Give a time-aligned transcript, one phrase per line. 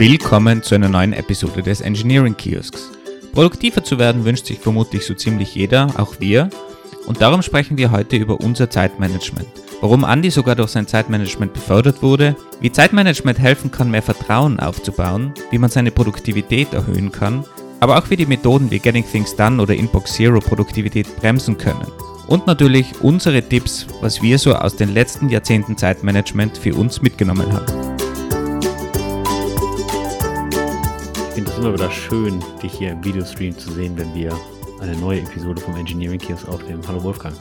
[0.00, 2.90] Willkommen zu einer neuen Episode des Engineering Kiosks.
[3.34, 6.48] Produktiver zu werden wünscht sich vermutlich so ziemlich jeder, auch wir.
[7.06, 9.46] Und darum sprechen wir heute über unser Zeitmanagement.
[9.82, 15.34] Warum Andy sogar durch sein Zeitmanagement befördert wurde, wie Zeitmanagement helfen kann, mehr Vertrauen aufzubauen,
[15.50, 17.44] wie man seine Produktivität erhöhen kann,
[17.80, 21.86] aber auch wie die Methoden wie Getting Things Done oder Inbox Zero Produktivität bremsen können.
[22.26, 27.52] Und natürlich unsere Tipps, was wir so aus den letzten Jahrzehnten Zeitmanagement für uns mitgenommen
[27.52, 28.09] haben.
[31.40, 34.30] Finde es immer wieder schön, dich hier im Videostream zu sehen, wenn wir
[34.82, 36.82] eine neue Episode vom Engineering Kiosk aufnehmen.
[36.86, 37.34] Hallo Wolfgang.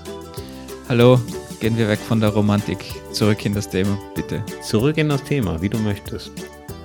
[0.88, 1.20] Hallo,
[1.59, 2.77] gehen wir weg von der Romantik.
[3.12, 4.41] Zurück in das Thema, bitte.
[4.62, 6.31] Zurück in das Thema, wie du möchtest.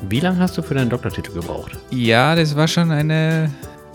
[0.09, 1.79] Wie lange hast du für deinen Doktortitel gebraucht?
[1.93, 3.49] Ja, das war schon eine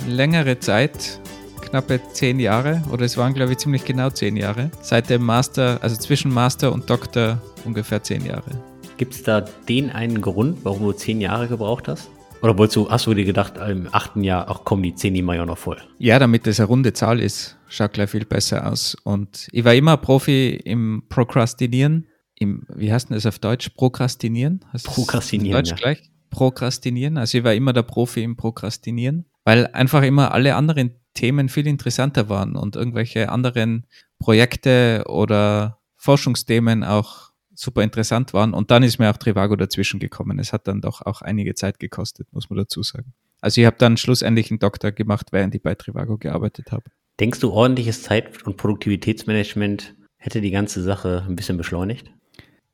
[0.07, 1.19] längere Zeit
[1.59, 4.71] knappe zehn Jahre oder es waren, glaube ich, ziemlich genau zehn Jahre.
[4.81, 8.51] Seit dem Master, also zwischen Master und Doktor ungefähr zehn Jahre.
[8.95, 12.09] Gibt es da den einen Grund, warum du zehn Jahre gebraucht hast?
[12.41, 15.35] Oder wolltest du, hast du dir gedacht, im achten Jahr, ach komm, die zehn, mal
[15.35, 15.77] ja noch voll?
[15.97, 18.95] Ja, damit das eine runde Zahl ist, schaut gleich viel besser aus.
[19.03, 22.07] Und ich war immer Profi im Prokrastinieren.
[22.35, 23.69] Im, wie heißt denn das auf Deutsch?
[23.69, 24.63] Prokrastinieren?
[24.71, 25.57] Heißt Prokrastinieren.
[25.57, 25.75] Deutsch ja.
[25.75, 26.11] gleich?
[26.29, 27.17] Prokrastinieren.
[27.17, 31.67] Also ich war immer der Profi im Prokrastinieren, weil einfach immer alle anderen Themen viel
[31.67, 33.85] interessanter waren und irgendwelche anderen
[34.19, 37.28] Projekte oder Forschungsthemen auch
[37.59, 38.53] super interessant waren.
[38.53, 40.39] Und dann ist mir auch Trivago dazwischen gekommen.
[40.39, 43.13] Es hat dann doch auch einige Zeit gekostet, muss man dazu sagen.
[43.41, 46.83] Also ich habe dann schlussendlich einen Doktor gemacht, während ich bei Trivago gearbeitet habe.
[47.19, 52.11] Denkst du, ordentliches Zeit- und Produktivitätsmanagement hätte die ganze Sache ein bisschen beschleunigt?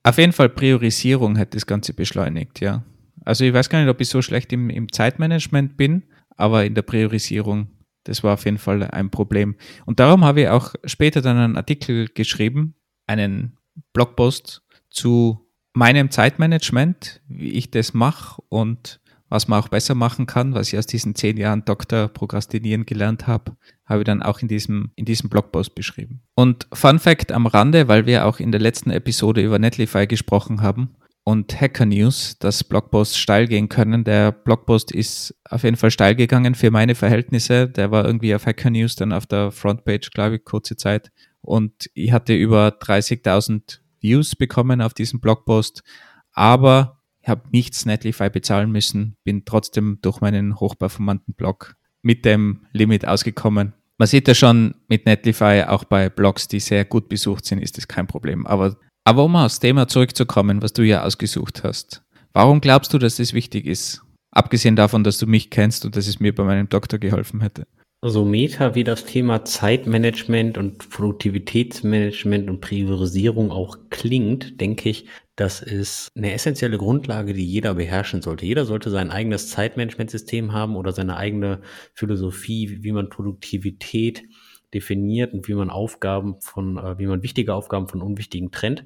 [0.03, 2.83] Auf jeden Fall Priorisierung hätte das Ganze beschleunigt, ja.
[3.23, 6.03] Also ich weiß gar nicht, ob ich so schlecht im, im Zeitmanagement bin,
[6.35, 7.69] aber in der Priorisierung
[8.05, 9.55] das war auf jeden Fall ein Problem.
[9.85, 12.75] Und darum habe ich auch später dann einen Artikel geschrieben,
[13.07, 13.57] einen
[13.93, 14.61] Blogpost
[14.95, 20.71] zu meinem Zeitmanagement, wie ich das mache und was man auch besser machen kann, was
[20.71, 24.91] ich aus diesen zehn Jahren Doktor Prokrastinieren gelernt habe, habe ich dann auch in diesem,
[24.95, 26.21] in diesem Blogpost beschrieben.
[26.35, 30.61] Und Fun Fact am Rande, weil wir auch in der letzten Episode über Netlify gesprochen
[30.61, 30.95] haben,
[31.25, 34.03] und Hacker News, dass Blogposts steil gehen können.
[34.03, 37.67] Der Blogpost ist auf jeden Fall steil gegangen für meine Verhältnisse.
[37.67, 41.11] Der war irgendwie auf Hacker News dann auf der Frontpage, glaube ich, kurze Zeit.
[41.41, 45.83] Und ich hatte über 30.000 Views bekommen auf diesen Blogpost.
[46.31, 52.67] Aber ich habe nichts Netlify bezahlen müssen, bin trotzdem durch meinen hochperformanten Blog mit dem
[52.71, 53.73] Limit ausgekommen.
[53.97, 57.77] Man sieht ja schon mit Netlify, auch bei Blogs, die sehr gut besucht sind, ist
[57.77, 58.45] das kein Problem.
[58.45, 58.77] Aber
[59.07, 62.03] aber um aufs Thema zurückzukommen, was du ja ausgesucht hast.
[62.33, 64.01] Warum glaubst du, dass das wichtig ist?
[64.31, 67.67] Abgesehen davon, dass du mich kennst und dass es mir bei meinem Doktor geholfen hätte.
[68.07, 75.59] So meta wie das Thema Zeitmanagement und Produktivitätsmanagement und Priorisierung auch klingt, denke ich, das
[75.59, 78.45] ist eine essentielle Grundlage, die jeder beherrschen sollte.
[78.45, 81.61] Jeder sollte sein eigenes Zeitmanagementsystem haben oder seine eigene
[81.95, 84.23] Philosophie, wie man Produktivität
[84.71, 88.85] definiert und wie man Aufgaben von, äh, wie man wichtige Aufgaben von unwichtigen trennt.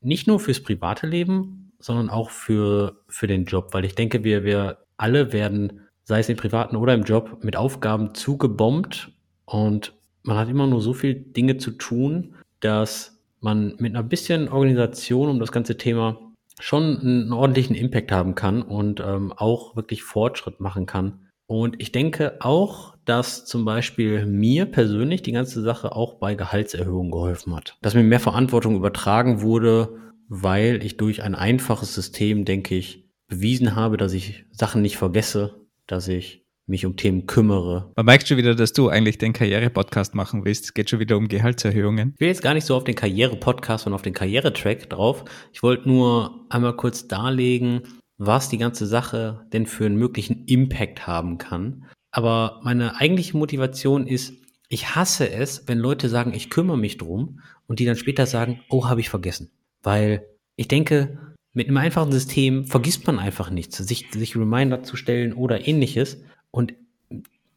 [0.00, 4.44] Nicht nur fürs private Leben, sondern auch für, für den Job, weil ich denke, wir,
[4.44, 9.12] wir alle werden, sei es im privaten oder im Job, mit Aufgaben zugebombt
[9.44, 14.48] und man hat immer nur so viel Dinge zu tun, dass man mit einer bisschen
[14.48, 16.18] Organisation um das ganze Thema
[16.60, 21.28] schon einen ordentlichen Impact haben kann und ähm, auch wirklich Fortschritt machen kann.
[21.46, 27.10] Und ich denke auch, dass zum Beispiel mir persönlich die ganze Sache auch bei Gehaltserhöhungen
[27.10, 27.76] geholfen hat.
[27.82, 29.98] Dass mir mehr Verantwortung übertragen wurde,
[30.28, 35.61] weil ich durch ein einfaches System, denke ich, bewiesen habe, dass ich Sachen nicht vergesse,
[35.86, 37.92] dass ich mich um Themen kümmere.
[37.96, 40.64] Man merkt schon wieder, dass du eigentlich den Karriere-Podcast machen willst.
[40.64, 42.12] Es geht schon wieder um Gehaltserhöhungen.
[42.14, 45.24] Ich will jetzt gar nicht so auf den Karriere-Podcast und auf den Karriere-Track drauf.
[45.52, 47.82] Ich wollte nur einmal kurz darlegen,
[48.16, 51.86] was die ganze Sache denn für einen möglichen Impact haben kann.
[52.12, 54.34] Aber meine eigentliche Motivation ist,
[54.68, 58.60] ich hasse es, wenn Leute sagen, ich kümmere mich drum und die dann später sagen,
[58.70, 59.50] oh, habe ich vergessen.
[59.82, 60.26] Weil
[60.56, 65.32] ich denke, mit einem einfachen System vergisst man einfach nichts, sich, sich Reminder zu stellen
[65.32, 66.22] oder ähnliches.
[66.50, 66.74] Und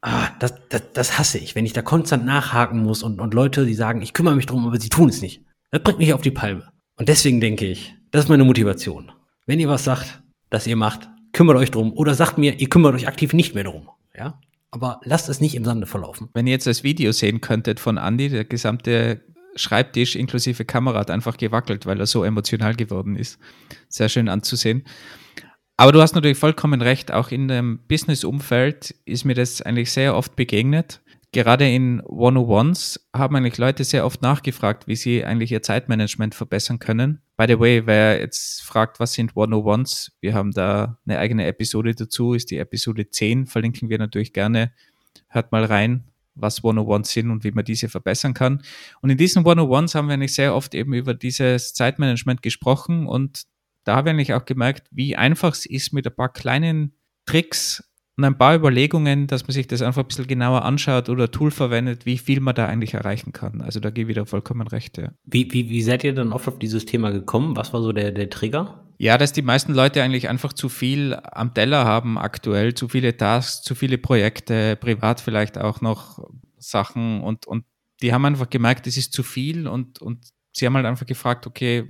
[0.01, 3.65] ah, das, das, das hasse ich, wenn ich da konstant nachhaken muss und, und Leute,
[3.65, 5.43] die sagen, ich kümmere mich drum, aber sie tun es nicht.
[5.71, 6.69] Das bringt mich auf die Palme.
[6.97, 9.11] Und deswegen denke ich, das ist meine Motivation.
[9.45, 12.95] Wenn ihr was sagt, das ihr macht, kümmert euch drum oder sagt mir, ihr kümmert
[12.95, 13.89] euch aktiv nicht mehr drum.
[14.17, 14.39] Ja?
[14.71, 16.29] Aber lasst es nicht im Sande verlaufen.
[16.33, 19.21] Wenn ihr jetzt das Video sehen könntet von Andy, der gesamte
[19.55, 23.39] Schreibtisch inklusive Kamera hat einfach gewackelt, weil er so emotional geworden ist.
[23.89, 24.83] Sehr schön anzusehen.
[25.77, 30.15] Aber du hast natürlich vollkommen recht, auch in dem Business-Umfeld ist mir das eigentlich sehr
[30.15, 31.01] oft begegnet.
[31.33, 36.79] Gerade in 101s haben eigentlich Leute sehr oft nachgefragt, wie sie eigentlich ihr Zeitmanagement verbessern
[36.79, 37.21] können.
[37.35, 41.93] By the way, wer jetzt fragt, was sind 101s, wir haben da eine eigene Episode
[41.93, 44.71] dazu, ist die Episode 10, verlinken wir natürlich gerne.
[45.27, 46.05] Hört mal rein,
[46.35, 48.61] was 101s sind und wie man diese verbessern kann.
[49.01, 53.43] Und in diesen 101s haben wir eigentlich sehr oft eben über dieses Zeitmanagement gesprochen und
[53.85, 56.93] da habe ich auch gemerkt, wie einfach es ist, mit ein paar kleinen
[57.25, 57.83] Tricks
[58.17, 61.51] und ein paar Überlegungen, dass man sich das einfach ein bisschen genauer anschaut oder Tool
[61.51, 63.61] verwendet, wie viel man da eigentlich erreichen kann.
[63.61, 64.97] Also da gebe ich wieder vollkommen recht.
[64.97, 65.11] Ja.
[65.25, 67.57] Wie, wie, wie seid ihr dann oft auf dieses Thema gekommen?
[67.57, 68.85] Was war so der, der Trigger?
[68.97, 73.17] Ja, dass die meisten Leute eigentlich einfach zu viel am Teller haben aktuell, zu viele
[73.17, 76.25] Tasks, zu viele Projekte, privat vielleicht auch noch
[76.57, 77.65] Sachen und, und
[78.01, 81.45] die haben einfach gemerkt, es ist zu viel und, und sie haben halt einfach gefragt,
[81.47, 81.85] okay,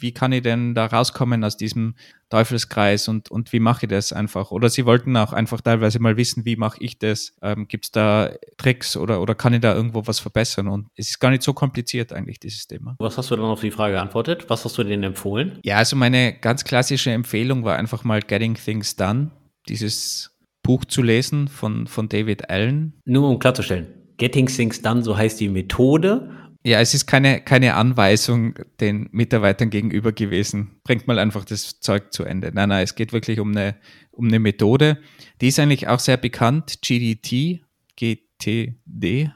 [0.00, 1.94] wie kann ich denn da rauskommen aus diesem
[2.30, 4.50] Teufelskreis und, und wie mache ich das einfach?
[4.50, 7.34] Oder sie wollten auch einfach teilweise mal wissen, wie mache ich das?
[7.42, 10.66] Ähm, Gibt es da Tricks oder, oder kann ich da irgendwo was verbessern?
[10.66, 12.96] Und es ist gar nicht so kompliziert eigentlich, dieses Thema.
[12.98, 14.46] Was hast du dann auf die Frage geantwortet?
[14.48, 15.58] Was hast du denen empfohlen?
[15.64, 19.30] Ja, also meine ganz klassische Empfehlung war einfach mal Getting Things Done,
[19.68, 22.94] dieses Buch zu lesen von, von David Allen.
[23.04, 23.86] Nur um klarzustellen,
[24.16, 26.30] Getting Things Done, so heißt die Methode
[26.64, 30.80] ja, es ist keine, keine Anweisung den Mitarbeitern gegenüber gewesen.
[30.84, 32.50] Bringt mal einfach das Zeug zu Ende.
[32.52, 33.76] Nein, nein, es geht wirklich um eine,
[34.10, 34.98] um eine Methode.
[35.40, 36.80] Die ist eigentlich auch sehr bekannt.
[36.82, 37.62] GDT,
[37.96, 39.30] GTD.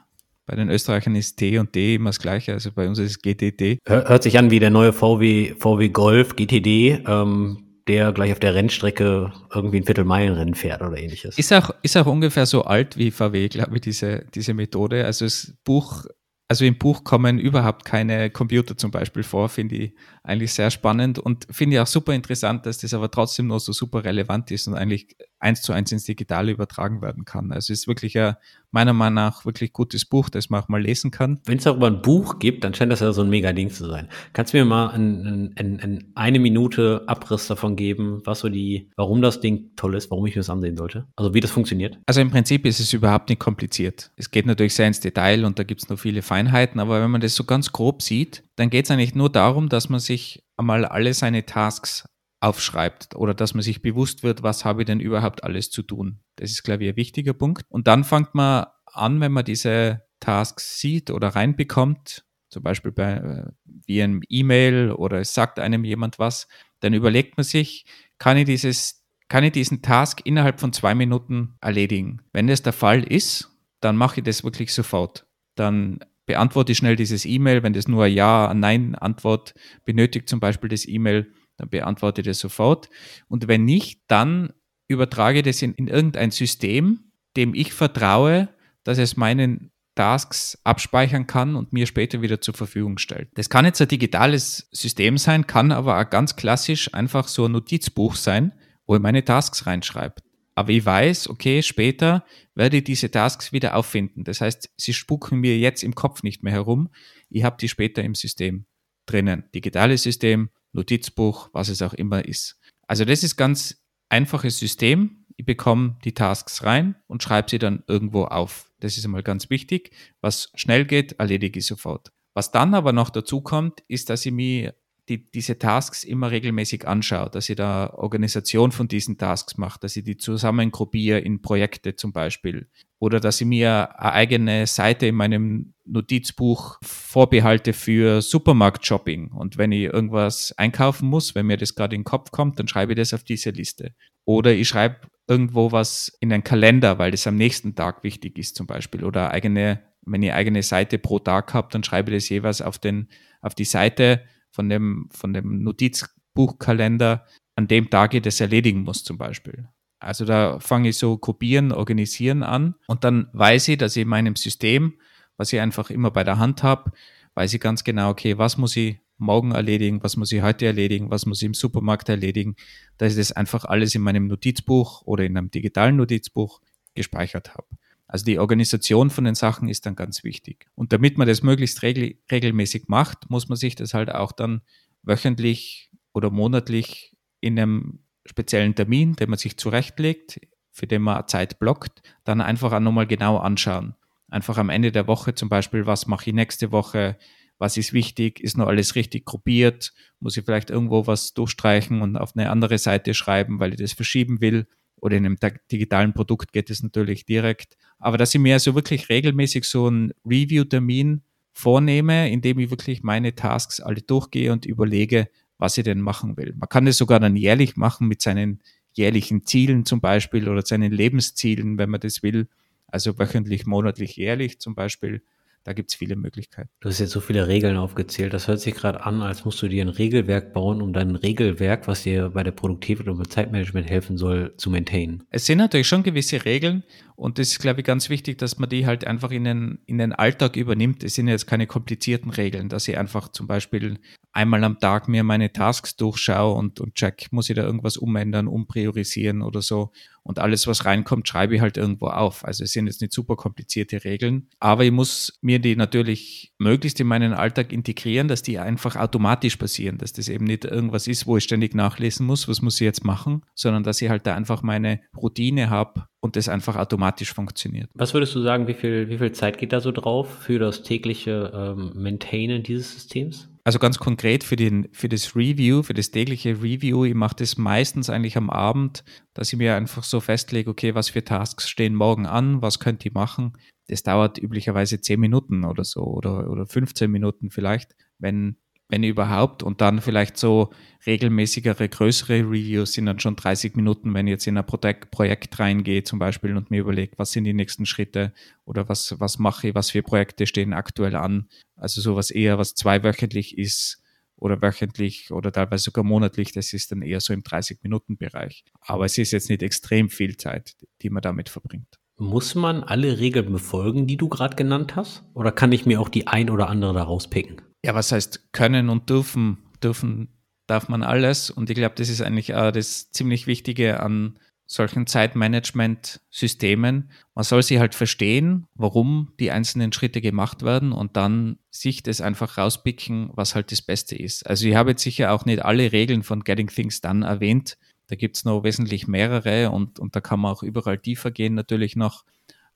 [0.45, 3.21] Bei den Österreichern ist T und D immer das gleiche, also bei uns ist es
[3.21, 3.79] GTD.
[3.85, 8.53] Hört sich an wie der neue VW, VW Golf GTD, ähm, der gleich auf der
[8.53, 11.37] Rennstrecke irgendwie ein Viertelmeilenrennen fährt oder ähnliches.
[11.37, 15.05] Ist auch, ist auch ungefähr so alt wie VW, glaube ich, diese, diese Methode.
[15.05, 16.05] Also das Buch
[16.53, 21.17] also im Buch kommen überhaupt keine Computer zum Beispiel vor, finde ich eigentlich sehr spannend
[21.17, 24.67] und finde ich auch super interessant, dass das aber trotzdem noch so super relevant ist
[24.67, 27.51] und eigentlich eins zu eins ins Digitale übertragen werden kann.
[27.51, 28.35] Also ist wirklich ein,
[28.73, 31.39] meiner Meinung nach, wirklich gutes Buch, das man auch mal lesen kann.
[31.45, 33.85] Wenn es darüber ein Buch gibt, dann scheint das ja so ein mega Ding zu
[33.85, 34.09] sein.
[34.33, 38.89] Kannst du mir mal ein, ein, ein, eine Minute Abriss davon geben, was so die,
[38.95, 41.07] warum das Ding toll ist, warum ich mir das ansehen sollte?
[41.15, 41.99] Also wie das funktioniert?
[42.05, 44.11] Also im Prinzip ist es überhaupt nicht kompliziert.
[44.15, 47.11] Es geht natürlich sehr ins Detail und da gibt es noch viele Feinheiten, aber wenn
[47.11, 50.43] man das so ganz grob sieht, dann geht es eigentlich nur darum, dass man sich
[50.57, 52.05] einmal alle seine Tasks
[52.43, 56.19] aufschreibt oder dass man sich bewusst wird, was habe ich denn überhaupt alles zu tun.
[56.35, 57.65] Das ist, glaube ich, ein wichtiger Punkt.
[57.69, 63.13] Und dann fängt man an, wenn man diese Tasks sieht oder reinbekommt, zum Beispiel bei,
[63.13, 63.45] äh,
[63.85, 66.47] wie einem E-Mail oder es sagt einem jemand was,
[66.81, 67.85] dann überlegt man sich,
[68.17, 72.21] kann ich dieses, kann ich diesen Task innerhalb von zwei Minuten erledigen?
[72.33, 73.49] Wenn das der Fall ist,
[73.79, 75.25] dann mache ich das wirklich sofort.
[75.55, 79.53] Dann beantworte ich schnell dieses E-Mail, wenn das nur ein Ja, ein Nein-Antwort
[79.85, 82.89] benötigt, zum Beispiel das E-Mail, dann beantworte das sofort.
[83.27, 84.53] Und wenn nicht, dann
[84.87, 88.49] übertrage das in, in irgendein System, dem ich vertraue,
[88.83, 93.29] dass es meinen Tasks abspeichern kann und mir später wieder zur Verfügung stellt.
[93.35, 97.51] Das kann jetzt ein digitales System sein, kann aber auch ganz klassisch einfach so ein
[97.51, 98.53] Notizbuch sein,
[98.85, 100.15] wo ich meine Tasks reinschreibe.
[100.55, 104.23] Aber ich weiß, okay, später werde ich diese Tasks wieder auffinden.
[104.23, 106.89] Das heißt, sie spucken mir jetzt im Kopf nicht mehr herum.
[107.29, 108.65] Ich habe die später im System
[109.05, 109.45] drinnen.
[109.55, 112.59] Digitales System, Notizbuch, was es auch immer ist.
[112.87, 115.25] Also das ist ganz einfaches System.
[115.35, 118.71] Ich bekomme die Tasks rein und schreibe sie dann irgendwo auf.
[118.79, 119.91] Das ist einmal ganz wichtig.
[120.21, 122.11] Was schnell geht, erledige ich sofort.
[122.35, 124.75] Was dann aber noch dazu kommt, ist, dass ich mir
[125.09, 129.95] die, diese Tasks immer regelmäßig anschaue, dass ich da Organisation von diesen Tasks mache, dass
[129.95, 132.69] ich die zusammen gruppiere in Projekte zum Beispiel
[133.03, 139.73] oder dass ich mir eine eigene Seite in meinem Notizbuch vorbehalte für Supermarkt-Shopping und wenn
[139.73, 142.97] ich irgendwas einkaufen muss, wenn mir das gerade in den Kopf kommt, dann schreibe ich
[142.97, 143.93] das auf diese Liste.
[144.23, 148.55] Oder ich schreibe irgendwo was in einen Kalender, weil das am nächsten Tag wichtig ist
[148.55, 152.29] zum Beispiel oder eigene, wenn ich eigene Seite pro Tag habe, dann schreibe ich das
[152.29, 153.09] jeweils auf, den,
[153.41, 157.25] auf die Seite von dem, von dem Notizbuchkalender,
[157.57, 159.67] an dem Tag ich das erledigen muss zum Beispiel.
[160.03, 164.07] Also da fange ich so kopieren, organisieren an und dann weiß ich, dass ich in
[164.07, 164.93] meinem System,
[165.37, 166.91] was ich einfach immer bei der Hand habe,
[167.35, 171.09] weiß ich ganz genau, okay, was muss ich morgen erledigen, was muss ich heute erledigen,
[171.09, 172.55] was muss ich im Supermarkt erledigen,
[172.97, 176.61] dass ich das einfach alles in meinem Notizbuch oder in einem digitalen Notizbuch
[176.93, 177.67] gespeichert habe.
[178.07, 180.67] Also die Organisation von den Sachen ist dann ganz wichtig.
[180.75, 184.61] Und damit man das möglichst regel regelmäßig macht, muss man sich das halt auch dann
[185.01, 190.39] wöchentlich oder monatlich in einem speziellen Termin, den man sich zurechtlegt,
[190.71, 193.95] für den man Zeit blockt, dann einfach auch nochmal genau anschauen.
[194.29, 197.17] Einfach am Ende der Woche zum Beispiel, was mache ich nächste Woche,
[197.59, 202.17] was ist wichtig, ist noch alles richtig gruppiert, muss ich vielleicht irgendwo was durchstreichen und
[202.17, 205.37] auf eine andere Seite schreiben, weil ich das verschieben will oder in einem
[205.71, 207.77] digitalen Produkt geht es natürlich direkt.
[207.99, 213.35] Aber dass ich mir also wirklich regelmäßig so einen Review-Termin vornehme, indem ich wirklich meine
[213.35, 215.29] Tasks alle durchgehe und überlege,
[215.63, 216.53] was ich denn machen will.
[216.57, 218.59] Man kann das sogar dann jährlich machen mit seinen
[218.91, 222.49] jährlichen Zielen zum Beispiel oder seinen Lebenszielen, wenn man das will.
[222.87, 225.23] Also wöchentlich, monatlich, jährlich zum Beispiel
[225.63, 226.69] da gibt es viele Möglichkeiten.
[226.81, 228.33] Du hast jetzt so viele Regeln aufgezählt.
[228.33, 231.87] Das hört sich gerade an, als musst du dir ein Regelwerk bauen, um dein Regelwerk,
[231.87, 235.23] was dir bei der Produktivität und beim Zeitmanagement helfen soll, zu maintainen.
[235.29, 236.83] Es sind natürlich schon gewisse Regeln
[237.15, 239.97] und das ist, glaube ich, ganz wichtig, dass man die halt einfach in den, in
[239.97, 241.03] den Alltag übernimmt.
[241.03, 243.99] Es sind jetzt keine komplizierten Regeln, dass ich einfach zum Beispiel
[244.33, 248.47] einmal am Tag mir meine Tasks durchschaue und, und check, muss ich da irgendwas umändern,
[248.47, 249.91] umpriorisieren oder so.
[250.23, 252.45] Und alles, was reinkommt, schreibe ich halt irgendwo auf.
[252.45, 256.99] Also es sind jetzt nicht super komplizierte Regeln, aber ich muss mir die natürlich möglichst
[256.99, 261.27] in meinen Alltag integrieren, dass die einfach automatisch passieren, dass das eben nicht irgendwas ist,
[261.27, 264.35] wo ich ständig nachlesen muss, was muss ich jetzt machen, sondern dass ich halt da
[264.35, 267.89] einfach meine Routine habe und das einfach automatisch funktioniert.
[267.93, 270.83] Was würdest du sagen, wie viel, wie viel Zeit geht da so drauf für das
[270.83, 273.52] tägliche ähm, Maintainen dieses Systems?
[273.65, 277.57] Also ganz konkret für, den, für das Review, für das tägliche Review, ich mache das
[277.57, 281.95] meistens eigentlich am Abend, dass ich mir einfach so festlege, okay, was für Tasks stehen
[281.95, 283.53] morgen an, was könnt ihr machen.
[283.87, 288.57] Das dauert üblicherweise 10 Minuten oder so oder, oder 15 Minuten vielleicht, wenn
[288.89, 289.63] wenn überhaupt.
[289.63, 290.71] Und dann vielleicht so
[291.05, 295.59] regelmäßigere, größere Reviews sind dann schon 30 Minuten, wenn ich jetzt in ein Projekt, Projekt
[295.59, 298.33] reingehe zum Beispiel und mir überlege, was sind die nächsten Schritte
[298.65, 301.47] oder was, was mache ich, was für Projekte stehen aktuell an.
[301.75, 304.01] Also sowas eher, was zweiwöchentlich ist
[304.37, 308.65] oder wöchentlich oder teilweise sogar monatlich, das ist dann eher so im 30-Minuten-Bereich.
[308.81, 311.99] Aber es ist jetzt nicht extrem viel Zeit, die man damit verbringt.
[312.17, 315.23] Muss man alle Regeln befolgen, die du gerade genannt hast?
[315.33, 317.61] Oder kann ich mir auch die ein oder andere da rauspicken?
[317.85, 319.57] Ja, was heißt können und dürfen?
[319.83, 320.29] Dürfen
[320.67, 321.49] darf man alles.
[321.49, 327.09] Und ich glaube, das ist eigentlich auch das ziemlich Wichtige an solchen Zeitmanagement-Systemen.
[327.35, 332.21] Man soll sie halt verstehen, warum die einzelnen Schritte gemacht werden und dann sich das
[332.21, 334.47] einfach rauspicken, was halt das Beste ist.
[334.47, 337.77] Also ich habe jetzt sicher auch nicht alle Regeln von Getting Things Done erwähnt.
[338.07, 341.55] Da gibt es noch wesentlich mehrere und, und da kann man auch überall tiefer gehen
[341.55, 342.23] natürlich noch.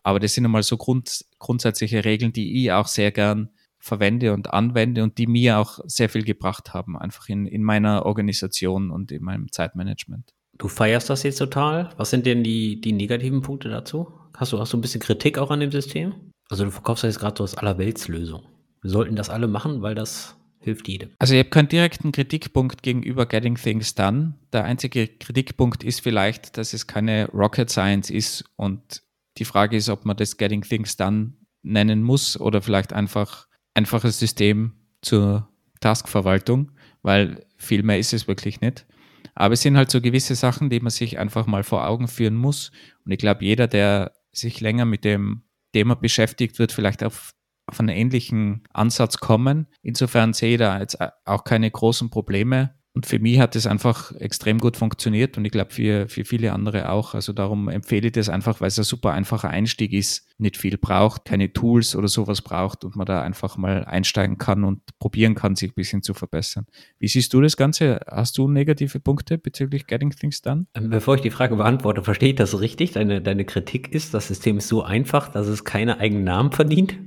[0.03, 3.49] Aber das sind einmal so Grund, grundsätzliche Regeln, die ich auch sehr gern
[3.87, 8.05] verwende und anwende und die mir auch sehr viel gebracht haben, einfach in, in meiner
[8.05, 10.33] Organisation und in meinem Zeitmanagement.
[10.57, 11.89] Du feierst das jetzt total.
[11.97, 14.11] Was sind denn die, die negativen Punkte dazu?
[14.35, 16.13] Hast du, hast du ein bisschen Kritik auch an dem System?
[16.49, 18.43] Also du verkaufst das jetzt gerade so als Allerweltslösung.
[18.81, 21.11] Wir sollten das alle machen, weil das hilft jedem.
[21.19, 24.33] Also ich habe keinen direkten Kritikpunkt gegenüber Getting Things Done.
[24.53, 29.03] Der einzige Kritikpunkt ist vielleicht, dass es keine Rocket Science ist und
[29.37, 33.46] die Frage ist, ob man das Getting Things Done nennen muss oder vielleicht einfach
[33.77, 35.47] einfaches System zur
[35.79, 36.71] Taskverwaltung,
[37.03, 38.87] weil viel mehr ist es wirklich nicht.
[39.35, 42.35] Aber es sind halt so gewisse Sachen, die man sich einfach mal vor Augen führen
[42.35, 42.71] muss.
[43.05, 45.43] Und ich glaube, jeder, der sich länger mit dem
[45.73, 47.33] Thema beschäftigt, wird vielleicht auf,
[47.67, 49.67] auf einen ähnlichen Ansatz kommen.
[49.83, 52.73] Insofern sehe ich da jetzt auch keine großen Probleme.
[52.97, 56.51] Und für mich hat es einfach extrem gut funktioniert und ich glaube für, für viele
[56.51, 57.13] andere auch.
[57.13, 60.79] Also darum empfehle ich das einfach, weil es ein super einfacher Einstieg ist, nicht viel
[60.79, 65.35] braucht, keine Tools oder sowas braucht und man da einfach mal einsteigen kann und probieren
[65.35, 66.65] kann, sich ein bisschen zu verbessern.
[66.97, 67.99] Wie siehst du das Ganze?
[68.07, 70.65] Hast du negative Punkte bezüglich Getting Things Done?
[70.73, 72.93] Ähm, bevor ich die Frage beantworte, verstehe ich das richtig?
[72.93, 76.97] Deine, deine Kritik ist, das System ist so einfach, dass es keine eigenen Namen verdient?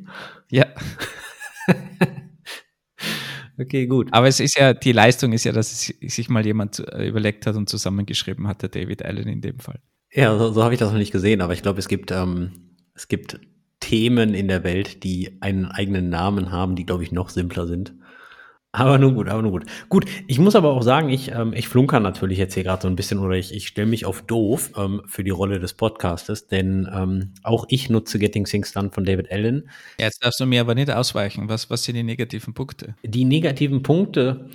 [0.52, 0.66] Ja.
[3.60, 4.08] Okay, gut.
[4.12, 7.56] Aber es ist ja, die Leistung ist ja, dass sich mal jemand äh, überlegt hat
[7.56, 9.80] und zusammengeschrieben hat, der David Allen in dem Fall.
[10.12, 12.52] Ja, so, so habe ich das noch nicht gesehen, aber ich glaube, es gibt, ähm,
[12.94, 13.38] es gibt
[13.80, 17.94] Themen in der Welt, die einen eigenen Namen haben, die, glaube ich, noch simpler sind.
[18.72, 19.64] Aber nun gut, aber nun gut.
[19.88, 22.88] Gut, ich muss aber auch sagen, ich, ähm, ich flunker natürlich jetzt hier gerade so
[22.88, 26.46] ein bisschen oder ich, ich stelle mich auf doof ähm, für die Rolle des Podcastes,
[26.46, 29.68] denn ähm, auch ich nutze Getting Things Done von David Allen.
[29.98, 31.48] Jetzt darfst du mir aber nicht ausweichen.
[31.48, 32.94] Was, was sind die negativen Punkte?
[33.02, 34.48] Die negativen Punkte,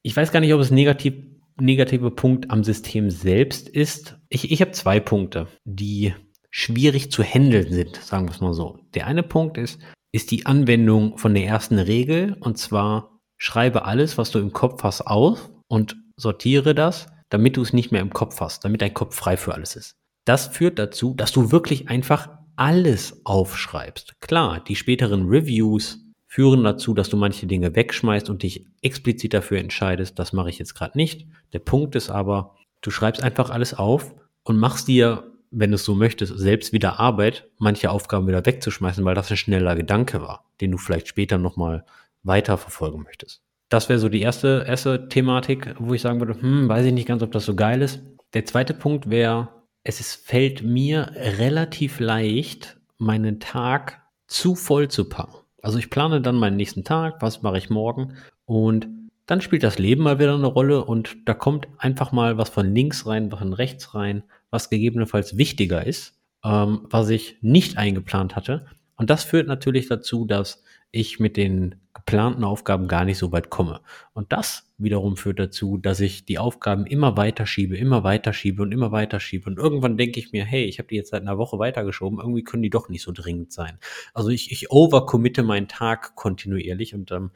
[0.00, 1.14] ich weiß gar nicht, ob es negativ,
[1.60, 4.18] negative Punkt am System selbst ist.
[4.30, 6.14] Ich, ich habe zwei Punkte, die
[6.50, 8.78] schwierig zu handeln sind, sagen wir es mal so.
[8.94, 9.78] Der eine Punkt ist,
[10.10, 14.82] ist die Anwendung von der ersten Regel und zwar schreibe alles, was du im Kopf
[14.82, 18.94] hast, auf und sortiere das, damit du es nicht mehr im Kopf hast, damit dein
[18.94, 19.96] Kopf frei für alles ist.
[20.24, 24.20] Das führt dazu, dass du wirklich einfach alles aufschreibst.
[24.20, 29.58] Klar, die späteren Reviews führen dazu, dass du manche Dinge wegschmeißt und dich explizit dafür
[29.58, 31.26] entscheidest, das mache ich jetzt gerade nicht.
[31.52, 35.84] Der Punkt ist aber, du schreibst einfach alles auf und machst dir, wenn du es
[35.84, 40.44] so möchtest, selbst wieder Arbeit, manche Aufgaben wieder wegzuschmeißen, weil das ein schneller Gedanke war,
[40.60, 41.86] den du vielleicht später nochmal
[42.22, 43.42] weiterverfolgen möchtest.
[43.68, 47.08] Das wäre so die erste, erste Thematik, wo ich sagen würde, hm, weiß ich nicht
[47.08, 48.00] ganz, ob das so geil ist.
[48.34, 49.48] Der zweite Punkt wäre,
[49.82, 55.38] es ist, fällt mir relativ leicht, meinen Tag zu voll zu packen.
[55.62, 58.88] Also ich plane dann meinen nächsten Tag, was mache ich morgen und
[59.26, 62.74] dann spielt das Leben mal wieder eine Rolle und da kommt einfach mal was von
[62.74, 68.36] links rein, was von rechts rein, was gegebenenfalls wichtiger ist, ähm, was ich nicht eingeplant
[68.36, 68.66] hatte.
[68.96, 73.50] Und das führt natürlich dazu, dass ich mit den geplanten Aufgaben gar nicht so weit
[73.50, 73.80] komme.
[74.14, 78.62] Und das wiederum führt dazu, dass ich die Aufgaben immer weiter schiebe, immer weiter schiebe
[78.62, 79.50] und immer weiter schiebe.
[79.50, 82.44] Und irgendwann denke ich mir, hey, ich habe die jetzt seit einer Woche weitergeschoben, irgendwie
[82.44, 83.78] können die doch nicht so dringend sein.
[84.14, 87.30] Also ich, ich overcommitte meinen Tag kontinuierlich und ähm,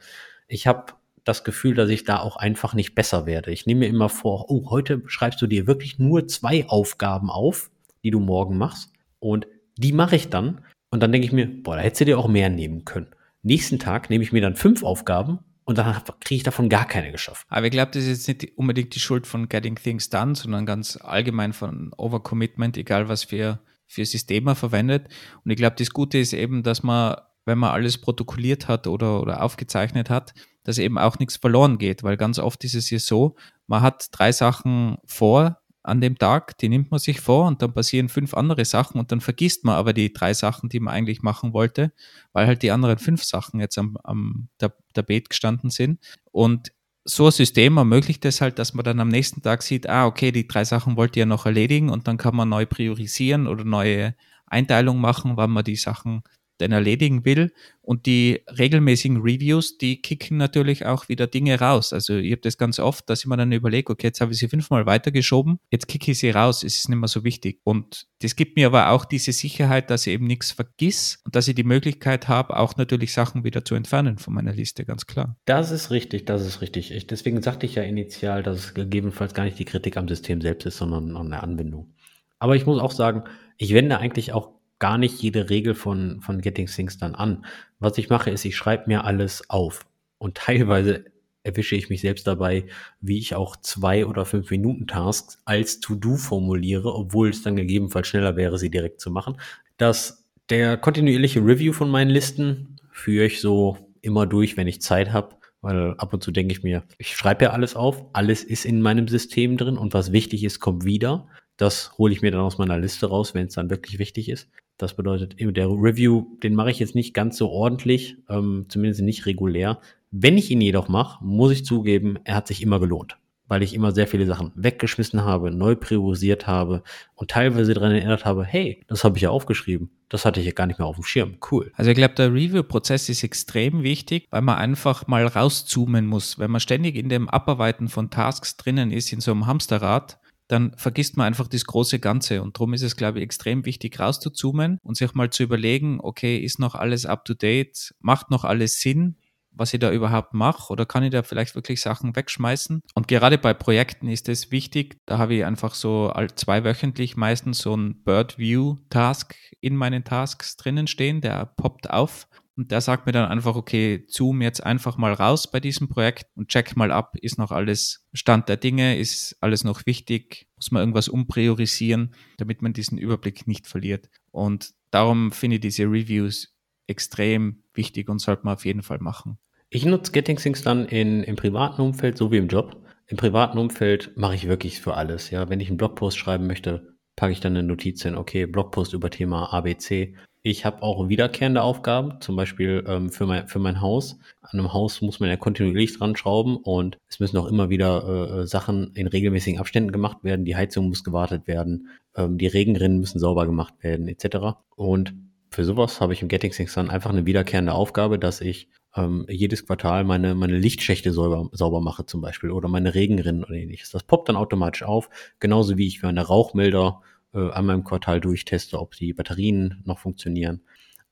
[0.47, 0.93] ich habe
[1.23, 3.51] das Gefühl, dass ich da auch einfach nicht besser werde.
[3.51, 7.69] Ich nehme mir immer vor, oh, heute schreibst du dir wirklich nur zwei Aufgaben auf,
[8.03, 8.91] die du morgen machst.
[9.19, 10.61] Und die mache ich dann.
[10.89, 13.07] Und dann denke ich mir, boah, da hättest du dir auch mehr nehmen können.
[13.43, 17.11] Nächsten Tag nehme ich mir dann fünf Aufgaben und dann kriege ich davon gar keine
[17.11, 17.45] geschafft.
[17.49, 20.65] Aber ich glaube, das ist jetzt nicht unbedingt die Schuld von Getting Things Done, sondern
[20.65, 25.07] ganz allgemein von Overcommitment, egal was für, für Systeme verwendet.
[25.43, 29.21] Und ich glaube, das Gute ist eben, dass man, wenn man alles protokolliert hat oder,
[29.21, 30.33] oder aufgezeichnet hat,
[30.63, 33.35] dass eben auch nichts verloren geht, weil ganz oft ist es ja so,
[33.67, 37.73] man hat drei Sachen vor an dem Tag, die nimmt man sich vor und dann
[37.73, 41.21] passieren fünf andere Sachen und dann vergisst man aber die drei Sachen, die man eigentlich
[41.21, 41.91] machen wollte,
[42.31, 44.47] weil halt die anderen fünf Sachen jetzt am, am
[44.93, 45.99] Tapet gestanden sind.
[46.31, 46.71] Und
[47.05, 50.31] so ein System ermöglicht es halt, dass man dann am nächsten Tag sieht, ah, okay,
[50.31, 54.15] die drei Sachen wollte ihr noch erledigen und dann kann man neu priorisieren oder neue
[54.45, 56.23] Einteilung machen, wann man die Sachen
[56.63, 57.51] denn erledigen will.
[57.81, 61.91] Und die regelmäßigen Reviews, die kicken natürlich auch wieder Dinge raus.
[61.91, 64.39] Also ich habe das ganz oft, dass ich mir dann überlege, okay, jetzt habe ich
[64.39, 67.59] sie fünfmal weitergeschoben, jetzt kicke ich sie raus, es ist nicht mehr so wichtig.
[67.65, 71.47] Und das gibt mir aber auch diese Sicherheit, dass ich eben nichts vergiss und dass
[71.49, 75.35] ich die Möglichkeit habe, auch natürlich Sachen wieder zu entfernen von meiner Liste, ganz klar.
[75.43, 76.91] Das ist richtig, das ist richtig.
[76.91, 80.39] Ich, deswegen sagte ich ja initial, dass es gegebenenfalls gar nicht die Kritik am System
[80.39, 81.93] selbst ist, sondern an der Anbindung.
[82.39, 83.23] Aber ich muss auch sagen,
[83.57, 84.51] ich wende eigentlich auch
[84.83, 87.45] gar nicht jede Regel von, von Getting Things dann an.
[87.79, 89.85] Was ich mache, ist, ich schreibe mir alles auf.
[90.17, 91.05] Und teilweise
[91.43, 92.65] erwische ich mich selbst dabei,
[92.99, 98.09] wie ich auch zwei oder fünf Minuten Tasks als To-Do formuliere, obwohl es dann gegebenenfalls
[98.09, 99.37] schneller wäre, sie direkt zu machen.
[99.77, 105.13] Das, der kontinuierliche Review von meinen Listen führe ich so immer durch, wenn ich Zeit
[105.13, 108.65] habe, weil ab und zu denke ich mir, ich schreibe ja alles auf, alles ist
[108.65, 111.29] in meinem System drin und was wichtig ist, kommt wieder.
[111.55, 114.49] Das hole ich mir dann aus meiner Liste raus, wenn es dann wirklich wichtig ist.
[114.77, 119.25] Das bedeutet, der Review, den mache ich jetzt nicht ganz so ordentlich, ähm, zumindest nicht
[119.25, 119.79] regulär.
[120.11, 123.73] Wenn ich ihn jedoch mache, muss ich zugeben, er hat sich immer gelohnt, weil ich
[123.73, 126.83] immer sehr viele Sachen weggeschmissen habe, neu priorisiert habe
[127.15, 129.91] und teilweise daran erinnert habe, hey, das habe ich ja aufgeschrieben.
[130.09, 131.37] Das hatte ich ja gar nicht mehr auf dem Schirm.
[131.51, 131.71] Cool.
[131.75, 136.37] Also ich glaube, der Review-Prozess ist extrem wichtig, weil man einfach mal rauszoomen muss.
[136.37, 140.73] Wenn man ständig in dem Abarbeiten von Tasks drinnen ist, in so einem Hamsterrad, dann
[140.77, 142.41] vergisst man einfach das große Ganze.
[142.41, 146.37] Und darum ist es, glaube ich, extrem wichtig, rauszuzoomen und sich mal zu überlegen, okay,
[146.37, 147.93] ist noch alles up to date?
[147.99, 149.17] Macht noch alles Sinn?
[149.55, 152.81] was ich da überhaupt mache oder kann ich da vielleicht wirklich Sachen wegschmeißen?
[152.95, 157.75] Und gerade bei Projekten ist es wichtig, da habe ich einfach so zweiwöchentlich meistens so
[157.75, 163.05] ein Bird View Task in meinen Tasks drinnen stehen, der poppt auf und der sagt
[163.05, 166.91] mir dann einfach, okay, zoom jetzt einfach mal raus bei diesem Projekt und check mal
[166.91, 172.13] ab, ist noch alles Stand der Dinge, ist alles noch wichtig, muss man irgendwas umpriorisieren,
[172.37, 174.09] damit man diesen Überblick nicht verliert.
[174.31, 176.53] Und darum finde ich diese Reviews
[176.87, 179.39] extrem wichtig und sollte man auf jeden Fall machen.
[179.69, 182.79] Ich nutze Getting Things dann in, im privaten Umfeld so wie im Job.
[183.07, 185.31] Im privaten Umfeld mache ich wirklich für alles.
[185.31, 188.93] Ja, wenn ich einen Blogpost schreiben möchte, packe ich dann eine Notiz hin, okay, Blogpost
[188.93, 190.15] über Thema ABC.
[190.45, 194.19] Ich habe auch wiederkehrende Aufgaben, zum Beispiel ähm, für, mein, für mein Haus.
[194.41, 198.03] An einem Haus muss man ja kontinuierlich dran schrauben und es müssen auch immer wieder
[198.05, 200.43] äh, äh, Sachen in regelmäßigen Abständen gemacht werden.
[200.43, 204.57] Die Heizung muss gewartet werden, ähm, die Regenrinnen müssen sauber gemacht werden, etc.
[204.75, 205.13] Und
[205.49, 209.25] für sowas habe ich im Getting Things dann einfach eine wiederkehrende Aufgabe, dass ich ähm,
[209.29, 213.91] jedes Quartal meine, meine Lichtschächte sauber, sauber mache zum Beispiel oder meine Regenrinnen oder ähnliches.
[213.91, 217.01] Das poppt dann automatisch auf, genauso wie ich meine Rauchmelder
[217.33, 220.61] äh, einmal im Quartal durchteste, ob die Batterien noch funktionieren.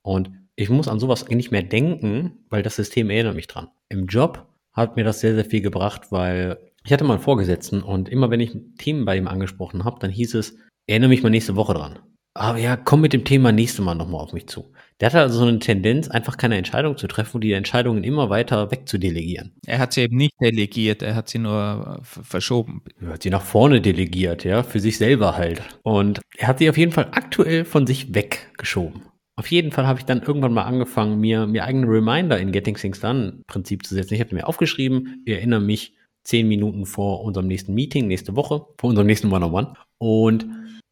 [0.01, 3.69] Und ich muss an sowas nicht mehr denken, weil das System erinnert mich dran.
[3.89, 7.81] Im Job hat mir das sehr, sehr viel gebracht, weil ich hatte mal einen Vorgesetzten
[7.83, 10.57] und immer wenn ich Themen bei ihm angesprochen habe, dann hieß es,
[10.87, 11.99] erinnere mich mal nächste Woche dran.
[12.33, 14.71] Aber ja, komm mit dem Thema nächste Mal nochmal auf mich zu.
[14.99, 18.29] Der hatte also so eine Tendenz, einfach keine Entscheidung zu treffen und die Entscheidungen immer
[18.29, 19.51] weiter wegzudelegieren.
[19.65, 22.83] Er hat sie eben nicht delegiert, er hat sie nur äh, verschoben.
[23.01, 25.61] Er hat sie nach vorne delegiert, ja, für sich selber halt.
[25.83, 29.01] Und er hat sie auf jeden Fall aktuell von sich weggeschoben.
[29.35, 32.75] Auf jeden Fall habe ich dann irgendwann mal angefangen, mir, mir eigene Reminder in Getting
[32.75, 34.13] Things Done Prinzip zu setzen.
[34.13, 38.67] Ich habe mir aufgeschrieben, ich erinnere mich zehn Minuten vor unserem nächsten Meeting, nächste Woche,
[38.77, 39.67] vor unserem nächsten One-on-One.
[39.67, 39.77] -on -One.
[39.97, 40.45] Und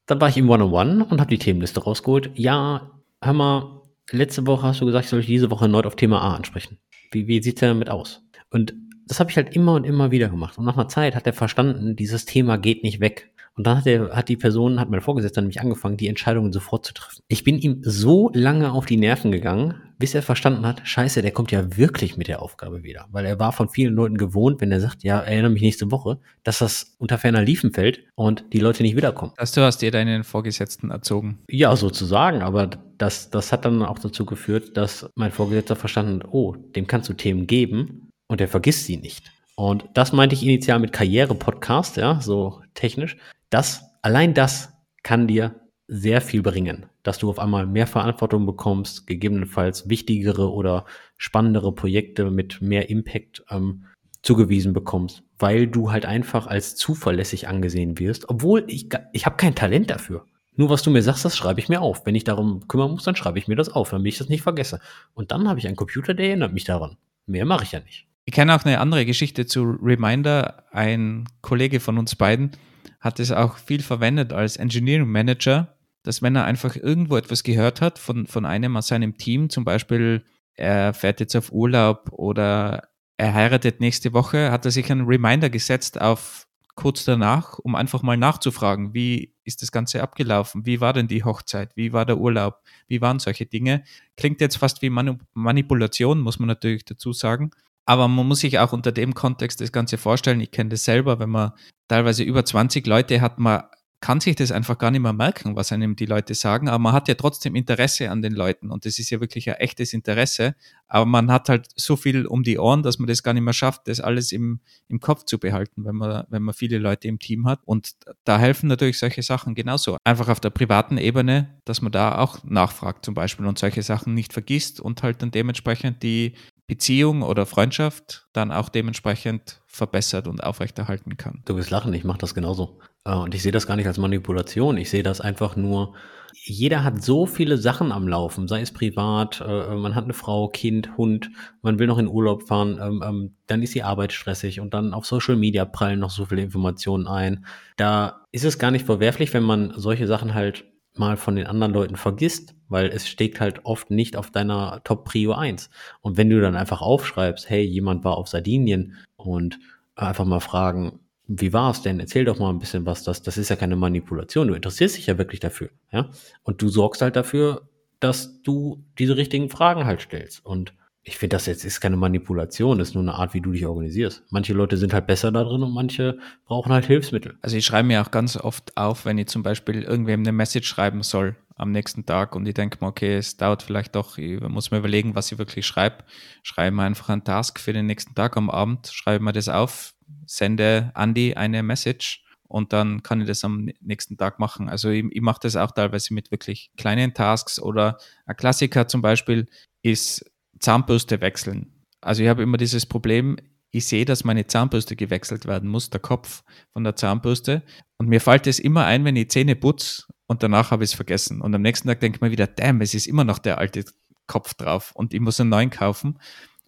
[0.09, 2.31] dann war ich im One-on-One und habe die Themenliste rausgeholt.
[2.33, 2.91] Ja,
[3.21, 6.21] hör mal, letzte Woche hast du gesagt, ich soll dich diese Woche erneut auf Thema
[6.21, 6.79] A ansprechen.
[7.11, 8.23] Wie, wie sieht es damit aus?
[8.49, 8.73] Und
[9.09, 10.57] das habe ich halt immer und immer wieder gemacht.
[10.57, 13.31] Und nach einer Zeit hat er verstanden, dieses Thema geht nicht weg.
[13.55, 16.85] Und dann hat, der, hat die Person, hat mein Vorgesetzter nämlich angefangen, die Entscheidungen sofort
[16.85, 17.23] zu treffen.
[17.27, 21.31] Ich bin ihm so lange auf die Nerven gegangen, bis er verstanden hat, scheiße, der
[21.31, 23.07] kommt ja wirklich mit der Aufgabe wieder.
[23.11, 26.19] Weil er war von vielen Leuten gewohnt, wenn er sagt, ja, erinnere mich nächste Woche,
[26.43, 29.33] dass das unter ferner Liefen fällt und die Leute nicht wiederkommen.
[29.35, 31.39] Dass du hast dir deinen Vorgesetzten erzogen.
[31.49, 36.29] Ja, sozusagen, aber das, das hat dann auch dazu geführt, dass mein Vorgesetzter verstanden hat,
[36.31, 39.31] oh, dem kannst du Themen geben und er vergisst sie nicht.
[39.55, 43.17] Und das meinte ich initial mit Karriere-Podcast, ja, so technisch.
[43.49, 44.71] Das, allein das
[45.03, 50.85] kann dir sehr viel bringen, dass du auf einmal mehr Verantwortung bekommst, gegebenenfalls wichtigere oder
[51.17, 53.85] spannendere Projekte mit mehr Impact ähm,
[54.21, 59.55] zugewiesen bekommst, weil du halt einfach als zuverlässig angesehen wirst, obwohl ich, ich habe kein
[59.55, 60.25] Talent dafür.
[60.55, 62.05] Nur was du mir sagst, das schreibe ich mir auf.
[62.05, 64.41] Wenn ich darum kümmern muss, dann schreibe ich mir das auf, damit ich das nicht
[64.41, 64.81] vergesse.
[65.13, 66.97] Und dann habe ich einen Computer, der erinnert mich daran.
[67.25, 68.08] Mehr mache ich ja nicht.
[68.29, 70.63] Ich kenne auch eine andere Geschichte zu Reminder.
[70.69, 72.51] Ein Kollege von uns beiden
[72.99, 77.81] hat es auch viel verwendet als Engineering Manager, dass wenn er einfach irgendwo etwas gehört
[77.81, 82.89] hat von, von einem aus seinem Team, zum Beispiel er fährt jetzt auf Urlaub oder
[83.17, 88.03] er heiratet nächste Woche, hat er sich einen Reminder gesetzt auf kurz danach, um einfach
[88.03, 90.67] mal nachzufragen, wie ist das Ganze abgelaufen?
[90.67, 91.75] Wie war denn die Hochzeit?
[91.75, 92.61] Wie war der Urlaub?
[92.87, 93.83] Wie waren solche Dinge?
[94.17, 94.91] Klingt jetzt fast wie
[95.33, 97.49] Manipulation, muss man natürlich dazu sagen.
[97.89, 100.39] Aber man muss sich auch unter dem Kontext das Ganze vorstellen.
[100.41, 101.53] Ich kenne das selber, wenn man
[101.87, 103.63] teilweise über 20 Leute hat, man
[103.99, 106.93] kann sich das einfach gar nicht mehr merken, was einem die Leute sagen, aber man
[106.93, 110.55] hat ja trotzdem Interesse an den Leuten und das ist ja wirklich ein echtes Interesse,
[110.87, 113.53] aber man hat halt so viel um die Ohren, dass man das gar nicht mehr
[113.53, 117.17] schafft, das alles im, im Kopf zu behalten, wenn man, wenn man viele Leute im
[117.17, 119.97] Team hat und da helfen natürlich solche Sachen genauso.
[120.05, 124.13] Einfach auf der privaten Ebene, dass man da auch nachfragt zum Beispiel und solche Sachen
[124.13, 126.35] nicht vergisst und halt dann dementsprechend die
[126.69, 131.41] Beziehung oder Freundschaft dann auch dementsprechend verbessert und aufrechterhalten kann.
[131.45, 132.79] Du wirst lachen, ich mache das genauso.
[133.05, 134.77] Äh, und ich sehe das gar nicht als Manipulation.
[134.77, 135.95] Ich sehe das einfach nur,
[136.33, 140.47] jeder hat so viele Sachen am Laufen, sei es privat, äh, man hat eine Frau,
[140.47, 141.31] Kind, Hund,
[141.63, 144.93] man will noch in Urlaub fahren, ähm, ähm, dann ist die Arbeit stressig und dann
[144.93, 147.45] auf Social Media prallen noch so viele Informationen ein.
[147.77, 151.73] Da ist es gar nicht verwerflich, wenn man solche Sachen halt mal von den anderen
[151.73, 155.69] Leuten vergisst, weil es steht halt oft nicht auf deiner Top Prio 1.
[156.01, 159.59] Und wenn du dann einfach aufschreibst, hey, jemand war auf Sardinien und
[159.95, 161.99] einfach mal fragen, wie war es denn?
[161.99, 163.03] Erzähl doch mal ein bisschen was.
[163.03, 164.47] Das, das ist ja keine Manipulation.
[164.47, 165.69] Du interessierst dich ja wirklich dafür.
[165.91, 166.09] Ja?
[166.41, 170.43] Und du sorgst halt dafür, dass du diese richtigen Fragen halt stellst.
[170.43, 173.51] Und ich finde, das jetzt ist keine Manipulation, das ist nur eine Art, wie du
[173.51, 174.23] dich organisierst.
[174.29, 177.37] Manche Leute sind halt besser da drin und manche brauchen halt Hilfsmittel.
[177.41, 180.67] Also ich schreibe mir auch ganz oft auf, wenn ich zum Beispiel irgendwem eine Message
[180.67, 184.39] schreiben soll am nächsten Tag und ich denke mir, okay, es dauert vielleicht doch, ich
[184.41, 186.03] muss mir überlegen, was ich wirklich schreibe.
[186.43, 189.93] Schreibe mir einfach einen Task für den nächsten Tag am Abend, schreibe mir das auf,
[190.25, 194.69] sende Andy eine Message und dann kann ich das am nächsten Tag machen.
[194.69, 199.01] Also ich, ich mache das auch teilweise mit wirklich kleinen Tasks oder ein Klassiker zum
[199.01, 199.47] Beispiel
[199.81, 200.25] ist
[200.59, 201.73] Zahnbürste wechseln.
[202.01, 203.37] Also ich habe immer dieses Problem,
[203.71, 206.43] ich sehe, dass meine Zahnbürste gewechselt werden muss, der Kopf
[206.73, 207.63] von der Zahnbürste.
[207.97, 210.95] Und mir fällt es immer ein, wenn ich Zähne putze und danach habe ich es
[210.95, 211.41] vergessen.
[211.41, 213.85] Und am nächsten Tag denke ich mir wieder, damn, es ist immer noch der alte
[214.27, 216.19] Kopf drauf und ich muss einen neuen kaufen.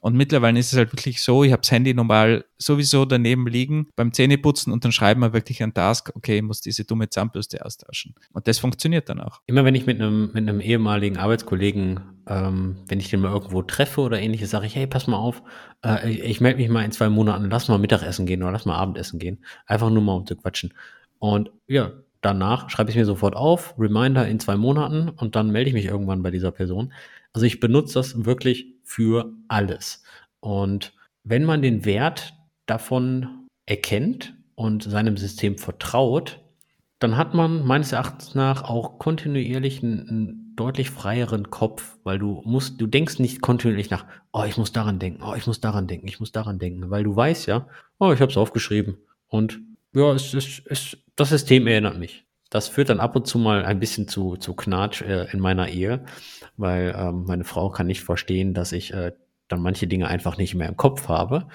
[0.02, 3.88] Und mittlerweile ist es halt wirklich so, ich habe das Handy normal sowieso daneben liegen
[3.96, 7.64] beim Zähneputzen und dann schreiben wir wirklich einen Task, okay, ich muss diese dumme Zahnbürste
[7.64, 8.16] austauschen.
[8.34, 9.42] Und das funktioniert dann auch.
[9.46, 13.62] Immer wenn ich mit einem, mit einem ehemaligen Arbeitskollegen, ähm, wenn ich den mal irgendwo
[13.62, 15.44] treffe oder ähnliches, sage ich, hey, pass mal auf,
[15.86, 18.66] äh, ich, ich melde mich mal in zwei Monaten, lass mal Mittagessen gehen oder lass
[18.66, 19.46] mal Abendessen gehen.
[19.68, 20.74] Einfach nur mal um zu quatschen.
[21.20, 25.70] Und ja, danach schreibe ich mir sofort auf, Reminder in zwei Monaten und dann melde
[25.70, 26.92] ich mich irgendwann bei dieser Person.
[27.34, 30.04] Also ich benutze das wirklich für alles.
[30.40, 32.34] Und wenn man den Wert
[32.66, 36.40] davon erkennt und seinem System vertraut,
[37.00, 42.42] dann hat man meines Erachtens nach auch kontinuierlich einen, einen, deutlich freieren Kopf, weil du
[42.46, 45.88] musst, du denkst nicht kontinuierlich nach, oh, ich muss daran denken, oh, ich muss daran
[45.88, 47.68] denken, ich muss daran denken, weil du weißt ja,
[48.00, 49.60] oh, ich habe es aufgeschrieben und
[49.94, 52.26] ja, es, es, das System erinnert mich.
[52.52, 55.70] Das führt dann ab und zu mal ein bisschen zu, zu Knatsch äh, in meiner
[55.70, 56.04] Ehe,
[56.58, 59.14] weil ähm, meine Frau kann nicht verstehen, dass ich äh,
[59.48, 61.48] dann manche Dinge einfach nicht mehr im Kopf habe.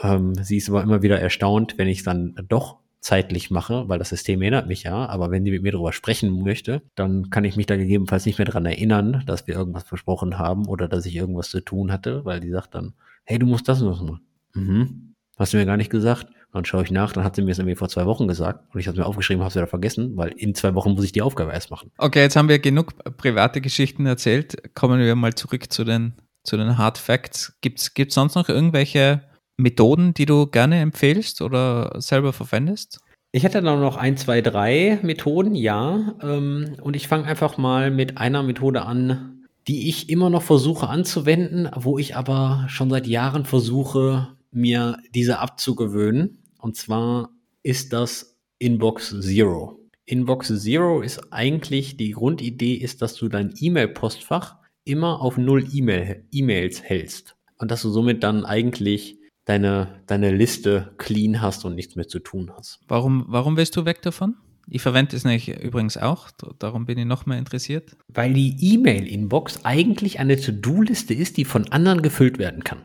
[0.00, 3.98] Ähm, sie ist aber immer wieder erstaunt, wenn ich es dann doch zeitlich mache, weil
[3.98, 7.44] das System erinnert mich ja, aber wenn die mit mir darüber sprechen möchte, dann kann
[7.44, 11.04] ich mich da gegebenenfalls nicht mehr daran erinnern, dass wir irgendwas versprochen haben oder dass
[11.04, 14.00] ich irgendwas zu tun hatte, weil die sagt dann, hey, du musst das und das
[14.00, 14.20] machen.
[14.54, 15.14] Mhm.
[15.36, 16.26] Hast du mir gar nicht gesagt?
[16.52, 18.80] Dann schaue ich nach, dann hat sie mir es irgendwie vor zwei Wochen gesagt und
[18.80, 21.12] ich habe es mir aufgeschrieben, habe es wieder vergessen, weil in zwei Wochen muss ich
[21.12, 21.90] die Aufgabe erst machen.
[21.98, 24.74] Okay, jetzt haben wir genug private Geschichten erzählt.
[24.74, 27.54] Kommen wir mal zurück zu den, zu den Hard Facts.
[27.60, 29.22] Gibt es sonst noch irgendwelche
[29.58, 33.00] Methoden, die du gerne empfehlst oder selber verwendest?
[33.30, 36.14] Ich hätte da noch ein, zwei, drei Methoden, ja.
[36.22, 40.88] Ähm, und ich fange einfach mal mit einer Methode an, die ich immer noch versuche
[40.88, 46.37] anzuwenden, wo ich aber schon seit Jahren versuche, mir diese abzugewöhnen.
[46.58, 47.30] Und zwar
[47.62, 49.80] ist das Inbox Zero.
[50.04, 56.82] Inbox Zero ist eigentlich, die Grundidee ist, dass du dein E-Mail-Postfach immer auf null E-Mails
[56.82, 57.36] hältst.
[57.58, 62.20] Und dass du somit dann eigentlich deine, deine Liste clean hast und nichts mehr zu
[62.20, 62.80] tun hast.
[62.88, 64.36] Warum, warum willst du weg davon?
[64.70, 67.96] Ich verwende es nämlich übrigens auch, darum bin ich noch mehr interessiert.
[68.08, 72.82] Weil die E-Mail-Inbox eigentlich eine To-Do-Liste ist, die von anderen gefüllt werden kann.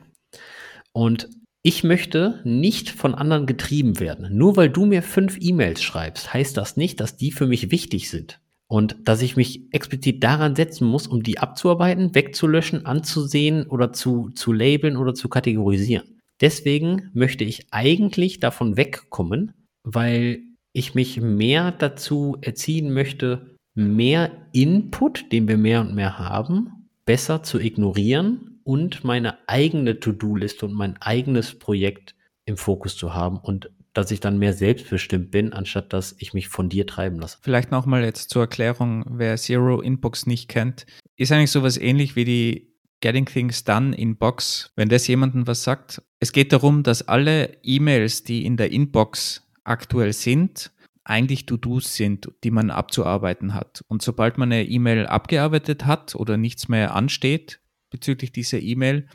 [0.93, 1.29] Und
[1.65, 4.37] ich möchte nicht von anderen getrieben werden.
[4.37, 8.09] Nur weil du mir fünf E-Mails schreibst, heißt das nicht, dass die für mich wichtig
[8.09, 8.41] sind.
[8.67, 14.29] Und dass ich mich explizit daran setzen muss, um die abzuarbeiten, wegzulöschen, anzusehen oder zu,
[14.31, 16.19] zu labeln oder zu kategorisieren.
[16.41, 20.41] Deswegen möchte ich eigentlich davon wegkommen, weil
[20.73, 27.43] ich mich mehr dazu erziehen möchte, mehr Input, den wir mehr und mehr haben, besser
[27.43, 33.69] zu ignorieren und meine eigene To-Do-Liste und mein eigenes Projekt im Fokus zu haben und
[33.93, 37.37] dass ich dann mehr selbstbestimmt bin, anstatt dass ich mich von dir treiben lasse.
[37.41, 42.25] Vielleicht nochmal jetzt zur Erklärung, wer Zero Inbox nicht kennt, ist eigentlich sowas ähnlich wie
[42.25, 44.71] die Getting Things Done Inbox.
[44.75, 49.43] Wenn das jemandem was sagt, es geht darum, dass alle E-Mails, die in der Inbox
[49.63, 50.71] aktuell sind,
[51.03, 53.83] eigentlich To-Dos sind, die man abzuarbeiten hat.
[53.89, 57.59] Und sobald man eine E-Mail abgearbeitet hat oder nichts mehr ansteht
[57.93, 59.07] bezüglich dieser E-Mail,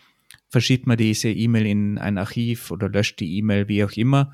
[0.49, 4.33] verschiebt man diese E-Mail in ein Archiv oder löscht die E-Mail, wie auch immer.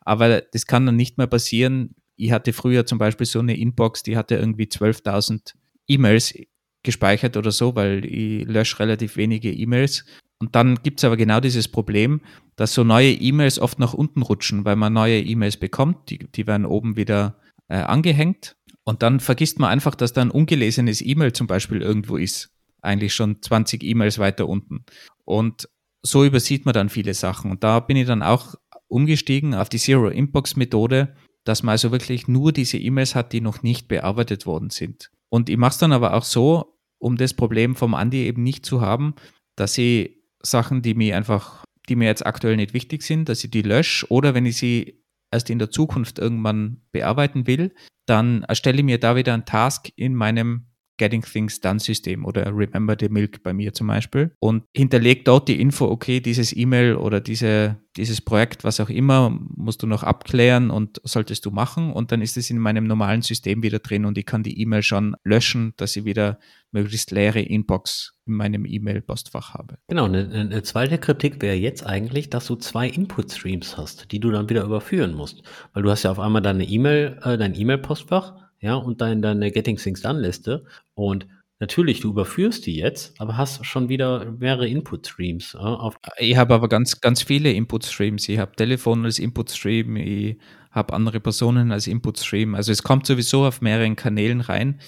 [0.00, 1.96] Aber das kann dann nicht mehr passieren.
[2.16, 5.54] Ich hatte früher zum Beispiel so eine Inbox, die hatte irgendwie 12.000
[5.88, 6.34] E-Mails
[6.82, 10.04] gespeichert oder so, weil ich lösche relativ wenige E-Mails.
[10.38, 12.20] Und dann gibt es aber genau dieses Problem,
[12.56, 16.46] dass so neue E-Mails oft nach unten rutschen, weil man neue E-Mails bekommt, die, die
[16.46, 18.56] werden oben wieder äh, angehängt.
[18.84, 22.50] Und dann vergisst man einfach, dass da ein ungelesenes E-Mail zum Beispiel irgendwo ist.
[22.80, 24.84] Eigentlich schon 20 E-Mails weiter unten.
[25.24, 25.68] Und
[26.02, 27.50] so übersieht man dann viele Sachen.
[27.50, 28.54] Und da bin ich dann auch
[28.88, 31.14] umgestiegen auf die Zero Inbox Methode,
[31.44, 35.10] dass man also wirklich nur diese E-Mails hat, die noch nicht bearbeitet worden sind.
[35.28, 38.66] Und ich mache es dann aber auch so, um das Problem vom Andi eben nicht
[38.66, 39.14] zu haben,
[39.56, 43.50] dass ich Sachen, die mir einfach, die mir jetzt aktuell nicht wichtig sind, dass ich
[43.50, 47.74] die lösche oder wenn ich sie erst in der Zukunft irgendwann bearbeiten will,
[48.06, 50.67] dann erstelle ich mir da wieder einen Task in meinem
[50.98, 55.48] Getting Things Done System oder Remember the Milk bei mir zum Beispiel und hinterlegt dort
[55.48, 60.02] die Info, okay, dieses E-Mail oder diese, dieses Projekt, was auch immer, musst du noch
[60.02, 64.04] abklären und solltest du machen und dann ist es in meinem normalen System wieder drin
[64.04, 66.38] und ich kann die E-Mail schon löschen, dass ich wieder
[66.72, 69.78] möglichst leere Inbox in meinem E-Mail-Postfach habe.
[69.88, 74.30] Genau, eine, eine zweite Kritik wäre jetzt eigentlich, dass du zwei Input-Streams hast, die du
[74.30, 75.42] dann wieder überführen musst.
[75.72, 79.50] Weil du hast ja auf einmal deine E-Mail, äh, dein E-Mail-Postfach ja, und dann deine
[79.50, 80.64] Getting Things Done Liste.
[80.94, 81.26] Und
[81.60, 85.54] natürlich, du überführst die jetzt, aber hast schon wieder mehrere Input Streams.
[85.54, 88.28] Ja, ich habe aber ganz, ganz viele Input Streams.
[88.28, 90.38] Ich habe Telefon als Input Stream, ich
[90.70, 92.54] habe andere Personen als Input Stream.
[92.54, 94.80] Also es kommt sowieso auf mehreren Kanälen rein.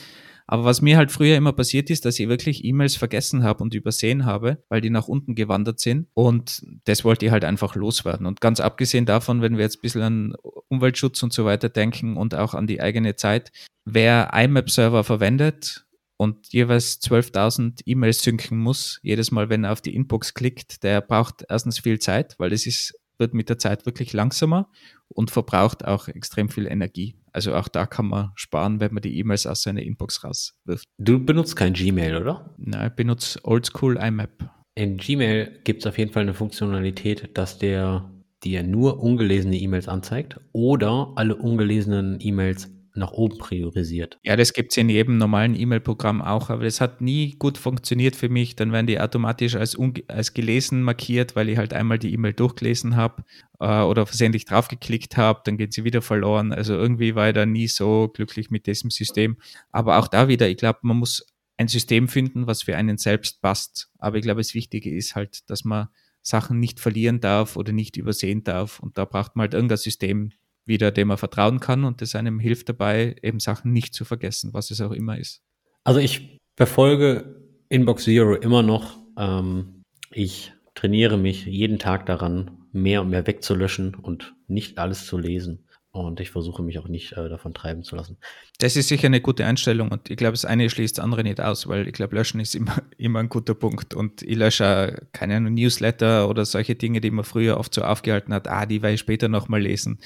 [0.51, 3.73] Aber was mir halt früher immer passiert ist, dass ich wirklich E-Mails vergessen habe und
[3.73, 6.09] übersehen habe, weil die nach unten gewandert sind.
[6.13, 8.27] Und das wollte ich halt einfach loswerden.
[8.27, 10.35] Und ganz abgesehen davon, wenn wir jetzt ein bisschen an
[10.67, 13.53] Umweltschutz und so weiter denken und auch an die eigene Zeit,
[13.85, 15.87] wer IMAP-Server verwendet,
[16.17, 21.01] und jeweils 12.000 E-Mails synken muss, jedes Mal, wenn er auf die Inbox klickt, der
[21.01, 24.69] braucht erstens viel Zeit, weil es ist, wird mit der Zeit wirklich langsamer
[25.15, 27.17] und verbraucht auch extrem viel Energie.
[27.33, 30.85] Also auch da kann man sparen, wenn man die E-Mails aus seiner Inbox rauswirft.
[30.99, 32.55] Du benutzt kein Gmail, oder?
[32.59, 34.51] Nein, ich benutze Oldschool IMAP.
[34.75, 38.11] In Gmail gibt es auf jeden Fall eine Funktionalität, dass der
[38.43, 44.19] dir nur ungelesene E-Mails anzeigt oder alle ungelesenen E-Mails nach oben priorisiert.
[44.23, 48.17] Ja, das gibt es in jedem normalen E-Mail-Programm auch, aber das hat nie gut funktioniert
[48.17, 48.57] für mich.
[48.57, 49.77] Dann werden die automatisch als,
[50.09, 53.25] als gelesen markiert, weil ich halt einmal die E-Mail durchgelesen habe
[53.61, 56.53] äh, oder versehentlich draufgeklickt habe, dann geht sie wieder verloren.
[56.53, 59.37] Also irgendwie war ich da nie so glücklich mit diesem System.
[59.71, 61.27] Aber auch da wieder, ich glaube, man muss
[61.57, 63.91] ein System finden, was für einen selbst passt.
[63.99, 65.89] Aber ich glaube, das Wichtige ist halt, dass man
[66.23, 68.81] Sachen nicht verlieren darf oder nicht übersehen darf.
[68.81, 70.33] Und da braucht man halt irgendein System,
[70.65, 74.53] wieder, dem man vertrauen kann und das einem hilft dabei, eben Sachen nicht zu vergessen,
[74.53, 75.43] was es auch immer ist.
[75.85, 78.99] Also ich verfolge Inbox Zero immer noch.
[79.17, 85.19] Ähm, ich trainiere mich jeden Tag daran, mehr und mehr wegzulöschen und nicht alles zu
[85.19, 85.65] lesen.
[85.93, 88.17] Und ich versuche mich auch nicht äh, davon treiben zu lassen.
[88.59, 91.41] Das ist sicher eine gute Einstellung und ich glaube, das eine schließt das andere nicht
[91.41, 93.95] aus, weil ich glaube, löschen ist immer, immer ein guter Punkt.
[93.95, 98.47] Und ich lösche keine Newsletter oder solche Dinge, die man früher oft so aufgehalten hat,
[98.47, 99.99] ah, die werde ich später nochmal lesen.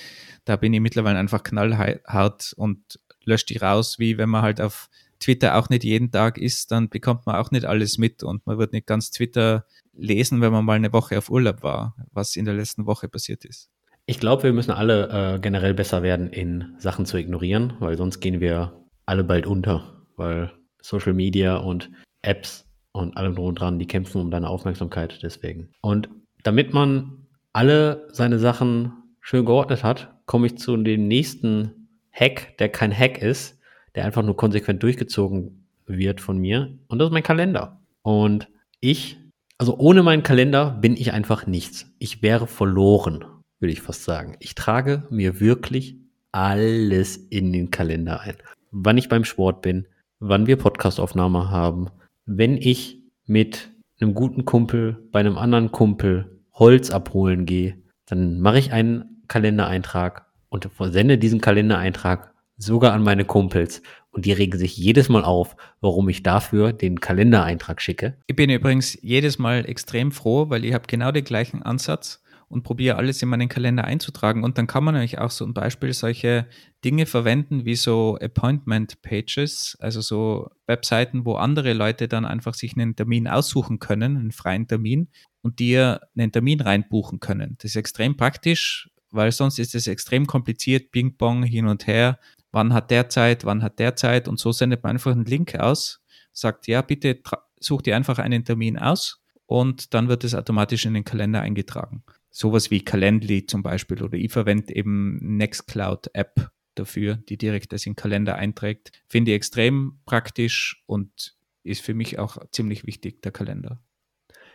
[0.44, 4.90] Da bin ich mittlerweile einfach knallhart und lösche die raus, wie wenn man halt auf
[5.20, 8.58] Twitter auch nicht jeden Tag ist, dann bekommt man auch nicht alles mit und man
[8.58, 12.44] wird nicht ganz Twitter lesen, wenn man mal eine Woche auf Urlaub war, was in
[12.44, 13.70] der letzten Woche passiert ist.
[14.06, 18.20] Ich glaube, wir müssen alle äh, generell besser werden, in Sachen zu ignorieren, weil sonst
[18.20, 20.52] gehen wir alle bald unter, weil
[20.82, 25.70] Social Media und Apps und allem drum und dran, die kämpfen um deine Aufmerksamkeit deswegen.
[25.80, 26.10] Und
[26.42, 32.68] damit man alle seine Sachen schön geordnet hat, komme ich zu dem nächsten Hack, der
[32.68, 33.58] kein Hack ist,
[33.94, 36.78] der einfach nur konsequent durchgezogen wird von mir.
[36.88, 37.80] Und das ist mein Kalender.
[38.02, 38.48] Und
[38.80, 39.18] ich,
[39.58, 41.86] also ohne meinen Kalender bin ich einfach nichts.
[41.98, 43.24] Ich wäre verloren
[43.64, 44.36] würde ich fast sagen.
[44.40, 45.96] Ich trage mir wirklich
[46.32, 48.36] alles in den Kalender ein.
[48.70, 49.86] Wann ich beim Sport bin,
[50.18, 51.88] wann wir Podcastaufnahme haben,
[52.26, 58.58] wenn ich mit einem guten Kumpel bei einem anderen Kumpel Holz abholen gehe, dann mache
[58.58, 63.82] ich einen Kalendereintrag und versende diesen Kalendereintrag sogar an meine Kumpels.
[64.12, 68.16] Und die regen sich jedes Mal auf, warum ich dafür den Kalendereintrag schicke.
[68.28, 72.62] Ich bin übrigens jedes Mal extrem froh, weil ich habe genau den gleichen Ansatz und
[72.62, 74.44] probiere alles in meinen Kalender einzutragen.
[74.44, 76.46] Und dann kann man nämlich auch so ein Beispiel solche
[76.84, 82.76] Dinge verwenden wie so Appointment Pages, also so Webseiten, wo andere Leute dann einfach sich
[82.76, 85.08] einen Termin aussuchen können, einen freien Termin
[85.42, 87.56] und dir einen Termin reinbuchen können.
[87.58, 92.18] Das ist extrem praktisch, weil sonst ist es extrem kompliziert, Ping-Pong hin und her.
[92.52, 94.28] Wann hat der Zeit, wann hat der Zeit?
[94.28, 97.20] Und so sendet man einfach einen Link aus, sagt, ja, bitte
[97.58, 102.04] such dir einfach einen Termin aus und dann wird es automatisch in den Kalender eingetragen
[102.34, 107.86] sowas wie Calendly zum Beispiel oder ich verwende eben Nextcloud App dafür, die direkt das
[107.86, 108.90] in den Kalender einträgt.
[109.06, 113.80] Finde ich extrem praktisch und ist für mich auch ziemlich wichtig, der Kalender.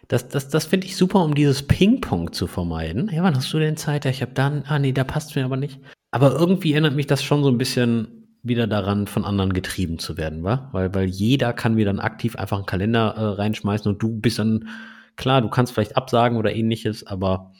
[0.07, 3.09] Das, das, das finde ich super, um dieses Ping-Pong zu vermeiden.
[3.13, 4.05] Ja, wann hast du denn Zeit?
[4.05, 5.79] Ich habe dann, ah nee, da passt mir aber nicht.
[6.11, 10.17] Aber irgendwie erinnert mich das schon so ein bisschen wieder daran, von anderen getrieben zu
[10.17, 10.69] werden, wa?
[10.71, 14.39] Weil, weil jeder kann mir dann aktiv einfach einen Kalender äh, reinschmeißen und du bist
[14.39, 14.69] dann
[15.19, 17.51] Klar, du kannst vielleicht absagen oder ähnliches, aber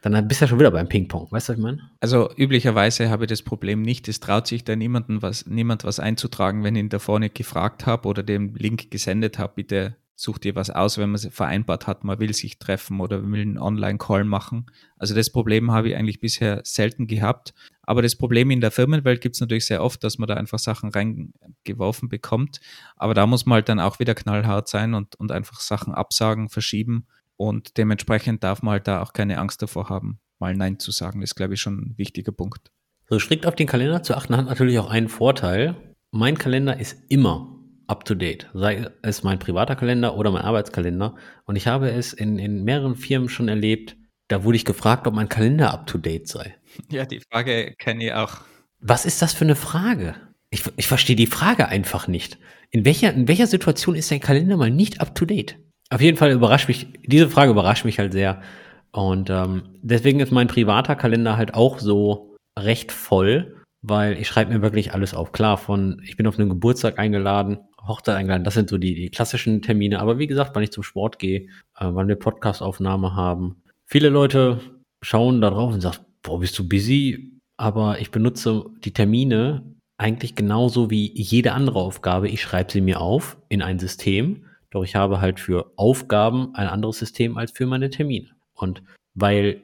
[0.00, 1.30] dann bist du ja schon wieder beim Ping-Pong.
[1.30, 1.90] Weißt du, was ich meine?
[2.00, 4.08] Also üblicherweise habe ich das Problem nicht.
[4.08, 7.84] Es traut sich da niemanden was, niemand was einzutragen, wenn ich ihn davor nicht gefragt
[7.84, 9.52] habe oder den Link gesendet habe.
[9.56, 13.40] Bitte such dir was aus, wenn man vereinbart hat, man will sich treffen oder will
[13.40, 14.66] einen Online-Call machen.
[14.98, 17.52] Also das Problem habe ich eigentlich bisher selten gehabt.
[17.82, 20.58] Aber das Problem in der Firmenwelt gibt es natürlich sehr oft, dass man da einfach
[20.58, 22.60] Sachen reingeworfen bekommt.
[22.96, 26.48] Aber da muss man halt dann auch wieder knallhart sein und, und einfach Sachen absagen,
[26.48, 27.06] verschieben.
[27.36, 31.20] Und dementsprechend darf man halt da auch keine Angst davor haben, mal Nein zu sagen.
[31.20, 32.70] Das ist, glaube ich, schon ein wichtiger Punkt.
[33.08, 35.76] So strikt auf den Kalender zu achten hat natürlich auch einen Vorteil.
[36.10, 37.55] Mein Kalender ist immer
[37.88, 41.14] up to date, sei es mein privater Kalender oder mein Arbeitskalender.
[41.44, 43.96] Und ich habe es in, in mehreren Firmen schon erlebt,
[44.28, 46.56] da wurde ich gefragt, ob mein Kalender up to date sei.
[46.90, 48.38] Ja, die Frage kenne ich auch.
[48.80, 50.14] Was ist das für eine Frage?
[50.50, 52.38] Ich, ich verstehe die Frage einfach nicht.
[52.70, 55.58] In welcher, in welcher Situation ist dein Kalender mal nicht up to date?
[55.90, 58.42] Auf jeden Fall überrascht mich, diese Frage überrascht mich halt sehr.
[58.90, 64.52] Und ähm, deswegen ist mein privater Kalender halt auch so recht voll, weil ich schreibe
[64.52, 65.32] mir wirklich alles auf.
[65.32, 69.10] Klar, von ich bin auf einen Geburtstag eingeladen, Hochzeit eingeladen, das sind so die, die
[69.10, 70.00] klassischen Termine.
[70.00, 71.42] Aber wie gesagt, wann ich zum Sport gehe,
[71.78, 73.62] äh, wann wir Podcastaufnahme haben.
[73.84, 74.60] Viele Leute
[75.02, 77.32] schauen da drauf und sagen, boah, bist du busy?
[77.56, 79.62] Aber ich benutze die Termine
[79.98, 82.28] eigentlich genauso wie jede andere Aufgabe.
[82.28, 86.66] Ich schreibe sie mir auf in ein System, doch ich habe halt für Aufgaben ein
[86.66, 88.28] anderes System als für meine Termine.
[88.54, 88.82] Und
[89.14, 89.62] weil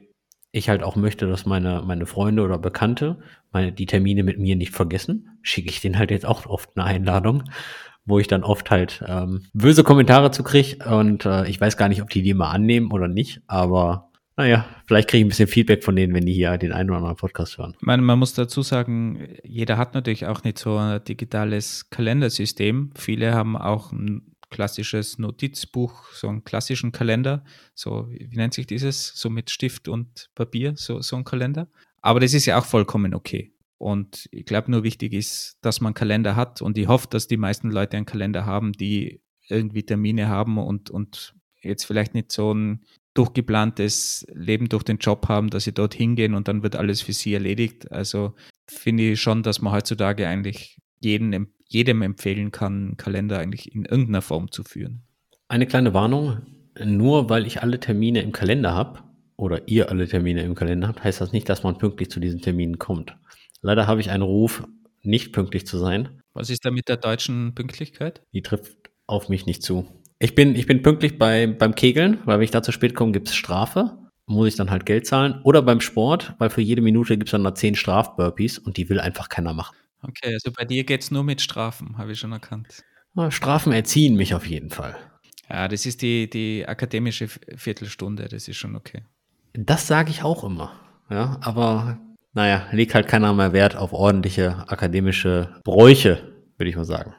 [0.51, 3.19] ich halt auch möchte, dass meine, meine Freunde oder Bekannte
[3.51, 6.85] meine, die Termine mit mir nicht vergessen, schicke ich denen halt jetzt auch oft eine
[6.85, 7.43] Einladung,
[8.05, 11.89] wo ich dann oft halt ähm, böse Kommentare zu kriege und äh, ich weiß gar
[11.89, 15.47] nicht, ob die die mal annehmen oder nicht, aber naja, vielleicht kriege ich ein bisschen
[15.47, 17.75] Feedback von denen, wenn die hier den einen oder anderen Podcast hören.
[17.81, 22.91] Meine, man muss dazu sagen, jeder hat natürlich auch nicht so ein digitales Kalendersystem.
[22.95, 27.43] Viele haben auch ein klassisches Notizbuch, so einen klassischen Kalender.
[27.75, 29.13] So, wie nennt sich dieses?
[29.15, 31.67] So mit Stift und Papier, so, so ein Kalender.
[32.01, 33.53] Aber das ist ja auch vollkommen okay.
[33.77, 36.61] Und ich glaube, nur wichtig ist, dass man einen Kalender hat.
[36.61, 40.89] Und ich hoffe, dass die meisten Leute einen Kalender haben, die irgendwie Termine haben und,
[40.89, 45.93] und jetzt vielleicht nicht so ein durchgeplantes Leben durch den Job haben, dass sie dort
[45.93, 47.91] hingehen und dann wird alles für sie erledigt.
[47.91, 48.33] Also
[48.67, 53.85] finde ich schon, dass man heutzutage eigentlich jeden, jedem empfehlen kann, einen Kalender eigentlich in
[53.85, 55.03] irgendeiner Form zu führen.
[55.47, 56.41] Eine kleine Warnung,
[56.83, 59.01] nur weil ich alle Termine im Kalender habe
[59.35, 62.41] oder ihr alle Termine im Kalender habt, heißt das nicht, dass man pünktlich zu diesen
[62.41, 63.15] Terminen kommt.
[63.63, 64.67] Leider habe ich einen Ruf,
[65.01, 66.21] nicht pünktlich zu sein.
[66.33, 68.21] Was ist da mit der deutschen Pünktlichkeit?
[68.33, 68.75] Die trifft
[69.07, 69.87] auf mich nicht zu.
[70.19, 73.13] Ich bin, ich bin pünktlich bei, beim Kegeln, weil wenn ich da zu spät komme,
[73.13, 73.97] gibt es Strafe.
[74.25, 75.41] Muss ich dann halt Geld zahlen.
[75.43, 78.89] Oder beim Sport, weil für jede Minute gibt es dann da zehn Strafburpees und die
[78.89, 79.75] will einfach keiner machen.
[80.01, 82.83] Okay, also bei dir geht es nur mit Strafen, habe ich schon erkannt.
[83.29, 84.97] Strafen erziehen mich auf jeden Fall.
[85.49, 89.03] Ja, das ist die, die akademische Viertelstunde, das ist schon okay.
[89.53, 90.73] Das sage ich auch immer.
[91.09, 91.99] Ja, aber
[92.33, 96.19] naja, legt halt keiner mehr Wert auf ordentliche akademische Bräuche,
[96.57, 97.13] würde ich mal sagen.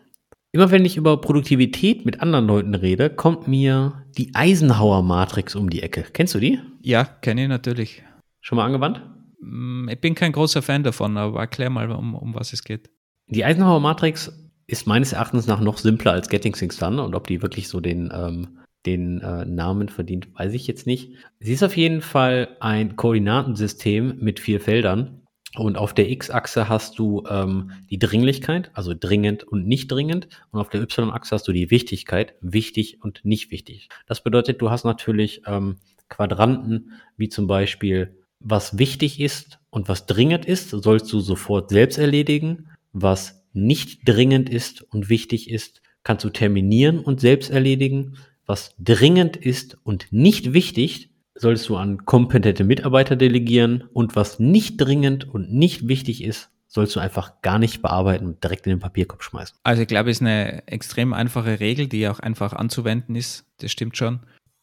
[0.53, 5.83] Immer wenn ich über Produktivität mit anderen Leuten rede, kommt mir die Eisenhower-Matrix um die
[5.83, 6.05] Ecke.
[6.13, 6.61] Kennst du die?
[6.81, 8.05] Ja, kenne ich natürlich.
[8.41, 9.03] Schon mal angewandt?
[9.41, 12.89] Mm, ich bin kein großer Fan davon, aber erklär mal, um, um was es geht.
[13.27, 14.33] Die Eisenhower-Matrix
[14.67, 17.81] ist meines Erachtens nach noch simpler als Getting Things Done und ob die wirklich so
[17.81, 21.13] den, ähm, den äh, Namen verdient, weiß ich jetzt nicht.
[21.41, 25.25] Sie ist auf jeden Fall ein Koordinatensystem mit vier Feldern
[25.57, 30.29] und auf der X-Achse hast du ähm, die Dringlichkeit, also dringend und nicht dringend.
[30.51, 33.89] Und auf der Y-Achse hast du die Wichtigkeit, wichtig und nicht wichtig.
[34.07, 35.77] Das bedeutet, du hast natürlich ähm,
[36.09, 41.99] Quadranten, wie zum Beispiel, was wichtig ist und was dringend ist, sollst du sofort selbst
[41.99, 42.69] erledigen.
[42.93, 48.17] Was nicht dringend ist und wichtig ist, kannst du terminieren und selbst erledigen.
[48.47, 53.85] Was dringend ist und nicht wichtig, solltest du an kompetente Mitarbeiter delegieren.
[53.93, 58.43] Und was nicht dringend und nicht wichtig ist, sollst du einfach gar nicht bearbeiten und
[58.43, 59.57] direkt in den Papierkorb schmeißen.
[59.63, 63.47] Also ich glaube, es ist eine extrem einfache Regel, die auch einfach anzuwenden ist.
[63.59, 64.21] Das stimmt schon.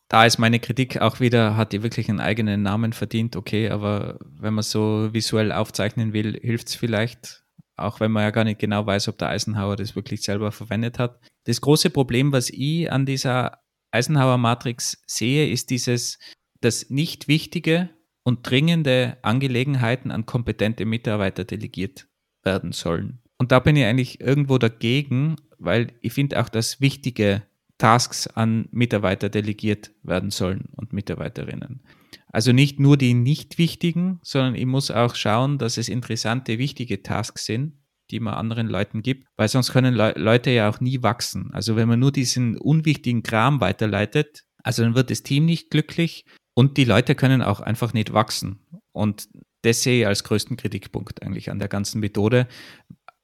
[0.10, 4.20] Da ist meine Kritik auch wieder, hat die wirklich einen eigenen Namen verdient, okay, aber
[4.22, 7.42] wenn man so visuell aufzeichnen will, hilft es vielleicht
[7.82, 11.00] auch wenn man ja gar nicht genau weiß, ob der Eisenhower das wirklich selber verwendet
[11.00, 11.20] hat.
[11.46, 13.61] Das große Problem, was ich an dieser
[13.92, 16.20] Eisenhower-Matrix sehe, ist dieses,
[16.62, 17.89] dass nicht wichtige
[18.24, 22.08] und dringende Angelegenheiten an kompetente Mitarbeiter delegiert
[22.44, 23.20] werden sollen.
[23.38, 27.44] Und da bin ich eigentlich irgendwo dagegen, weil ich finde auch, dass wichtige
[27.78, 31.82] Tasks an Mitarbeiter delegiert werden sollen und Mitarbeiterinnen.
[32.28, 37.02] Also nicht nur die nicht wichtigen, sondern ich muss auch schauen, dass es interessante, wichtige
[37.02, 37.74] Tasks sind,
[38.12, 41.49] die man anderen Leuten gibt, weil sonst können Le Leute ja auch nie wachsen.
[41.53, 46.26] Also wenn man nur diesen unwichtigen Kram weiterleitet, also dann wird das Team nicht glücklich
[46.53, 48.59] und die Leute können auch einfach nicht wachsen.
[48.91, 49.30] Und
[49.64, 52.47] das sehe ich als größten Kritikpunkt eigentlich an der ganzen Methode.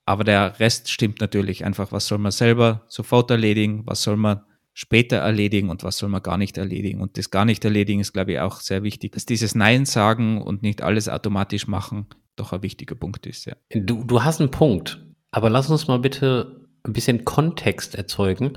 [0.06, 1.92] Aber der Rest stimmt natürlich einfach.
[1.92, 3.84] Was soll man selber sofort erledigen?
[3.86, 4.42] Was soll man
[4.78, 7.02] später erledigen und was soll man gar nicht erledigen.
[7.02, 10.40] Und das gar nicht erledigen ist, glaube ich, auch sehr wichtig, dass dieses Nein sagen
[10.40, 12.06] und nicht alles automatisch machen
[12.38, 13.56] doch ein wichtiger Punkt ist, ja.
[13.74, 18.54] Du, du hast einen Punkt, aber lass uns mal bitte ein bisschen Kontext erzeugen,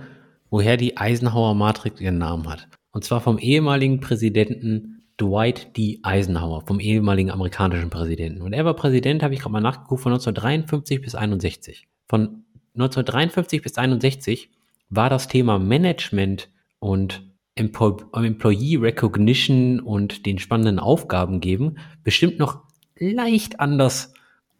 [0.50, 2.68] woher die Eisenhower Matrix ihren Namen hat.
[2.92, 6.00] Und zwar vom ehemaligen Präsidenten Dwight D.
[6.02, 8.40] Eisenhower, vom ehemaligen amerikanischen Präsidenten.
[8.40, 11.86] Und er war Präsident, habe ich gerade mal nachgeguckt, von 1953 bis 61.
[12.08, 14.50] Von 1953 bis 61
[14.88, 17.22] war das Thema Management und
[17.54, 22.62] Employee Recognition und den spannenden Aufgaben geben bestimmt noch
[23.00, 24.12] leicht anders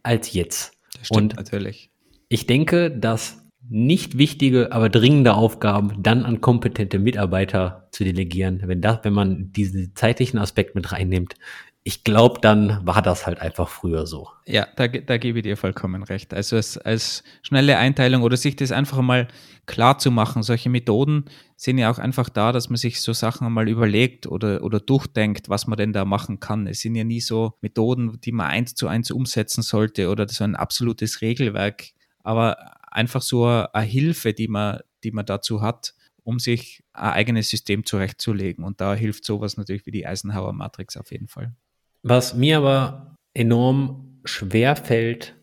[0.02, 0.72] als jetzt.
[0.96, 1.90] Das stimmt und natürlich.
[2.28, 8.80] Ich denke, dass nicht wichtige, aber dringende Aufgaben dann an kompetente Mitarbeiter zu delegieren, wenn
[8.80, 11.34] das, wenn man diesen zeitlichen Aspekt mit reinnimmt,
[11.82, 14.28] ich glaube, dann war das halt einfach früher so.
[14.46, 16.34] Ja, da, da gebe ich dir vollkommen recht.
[16.34, 19.28] Also als, als schnelle Einteilung oder sich das einfach mal
[19.64, 20.42] klar zu machen.
[20.42, 21.24] Solche Methoden
[21.56, 25.48] sind ja auch einfach da, dass man sich so Sachen einmal überlegt oder, oder durchdenkt,
[25.48, 26.66] was man denn da machen kann.
[26.66, 30.44] Es sind ja nie so Methoden, die man eins zu eins umsetzen sollte oder so
[30.44, 36.38] ein absolutes Regelwerk, aber einfach so eine Hilfe, die man, die man dazu hat, um
[36.38, 38.64] sich ein eigenes System zurechtzulegen.
[38.64, 41.54] Und da hilft sowas natürlich wie die Eisenhower Matrix auf jeden Fall.
[42.02, 45.36] Was mir aber enorm schwer fällt,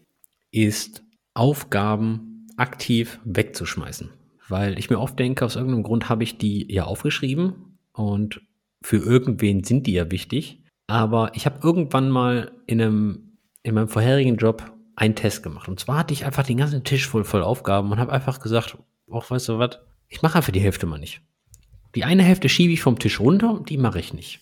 [0.52, 1.04] ist
[1.34, 4.10] Aufgaben aktiv wegzuschmeißen.
[4.50, 8.42] Weil ich mir oft denke, aus irgendeinem Grund habe ich die ja aufgeschrieben und
[8.82, 10.64] für irgendwen sind die ja wichtig.
[10.88, 15.68] Aber ich habe irgendwann mal in, einem, in meinem vorherigen Job einen Test gemacht.
[15.68, 18.78] Und zwar hatte ich einfach den ganzen Tisch voll, voll Aufgaben und habe einfach gesagt,
[19.10, 21.22] auch weißt du was, ich mache einfach die Hälfte mal nicht.
[21.96, 24.40] Die eine Hälfte schiebe ich vom Tisch runter und die mache ich nicht.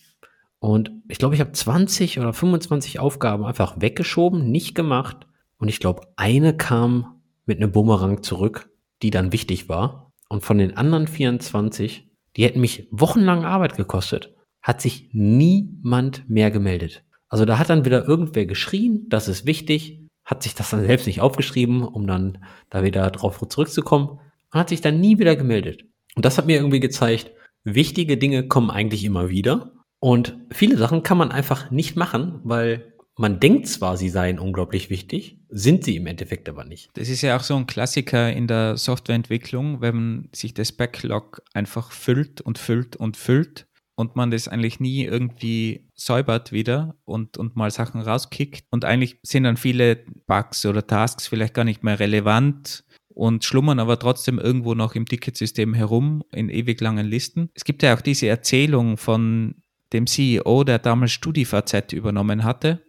[0.58, 5.26] Und ich glaube, ich habe 20 oder 25 Aufgaben einfach weggeschoben, nicht gemacht.
[5.58, 8.70] Und ich glaube, eine kam mit einem Bumerang zurück,
[9.02, 10.12] die dann wichtig war.
[10.28, 16.50] Und von den anderen 24, die hätten mich wochenlang Arbeit gekostet, hat sich niemand mehr
[16.50, 17.04] gemeldet.
[17.28, 21.06] Also da hat dann wieder irgendwer geschrien, das ist wichtig, hat sich das dann selbst
[21.06, 24.18] nicht aufgeschrieben, um dann da wieder drauf zurückzukommen
[24.52, 25.84] und hat sich dann nie wieder gemeldet.
[26.16, 27.30] Und das hat mir irgendwie gezeigt,
[27.62, 32.92] wichtige Dinge kommen eigentlich immer wieder Und viele Sachen kann man einfach nicht machen, weil
[33.18, 36.90] man denkt zwar, sie seien unglaublich wichtig, sind sie im Endeffekt aber nicht.
[36.94, 41.92] Das ist ja auch so ein Klassiker in der Softwareentwicklung, wenn sich das Backlog einfach
[41.92, 47.56] füllt und füllt und füllt und man das eigentlich nie irgendwie säubert wieder und, und
[47.56, 48.66] mal Sachen rauskickt.
[48.70, 53.78] Und eigentlich sind dann viele Bugs oder Tasks vielleicht gar nicht mehr relevant und schlummern
[53.78, 57.48] aber trotzdem irgendwo noch im Ticketsystem herum in ewig langen Listen.
[57.54, 59.54] Es gibt ja auch diese Erzählung von
[59.92, 62.82] dem CEO, der damals StudiVZ übernommen hatte.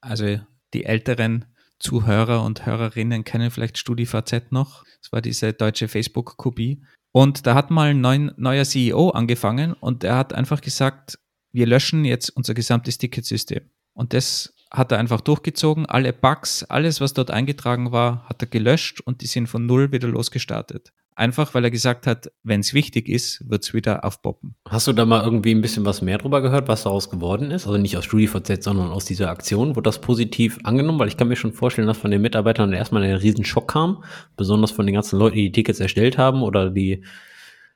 [0.00, 0.38] Also
[0.72, 1.46] die älteren
[1.78, 4.84] Zuhörer und Hörerinnen kennen vielleicht StudiVZ noch.
[5.02, 6.82] Das war diese deutsche Facebook-Kopie.
[7.12, 11.18] Und da hat mal ein neuen, neuer CEO angefangen und er hat einfach gesagt,
[11.52, 13.70] wir löschen jetzt unser gesamtes Ticketsystem.
[13.92, 15.86] Und das hat er einfach durchgezogen.
[15.86, 19.92] Alle Bugs, alles, was dort eingetragen war, hat er gelöscht und die sind von null
[19.92, 20.92] wieder losgestartet.
[21.16, 24.56] Einfach weil er gesagt hat, wenn es wichtig ist, wird es wieder aufpoppen.
[24.68, 27.66] Hast du da mal irgendwie ein bisschen was mehr drüber gehört, was daraus geworden ist?
[27.66, 29.76] Also nicht aus StudiVZ, sondern aus dieser Aktion.
[29.76, 30.98] Wurde das positiv angenommen?
[30.98, 34.02] Weil ich kann mir schon vorstellen, dass von den Mitarbeitern erstmal ein riesen Schock kam.
[34.36, 37.04] Besonders von den ganzen Leuten, die die Tickets erstellt haben oder die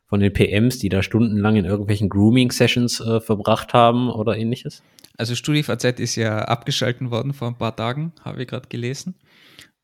[0.09, 4.83] von den PMs, die da stundenlang in irgendwelchen Grooming-Sessions äh, verbracht haben oder ähnliches?
[5.17, 9.15] Also StudiVZ ist ja abgeschalten worden vor ein paar Tagen, habe ich gerade gelesen.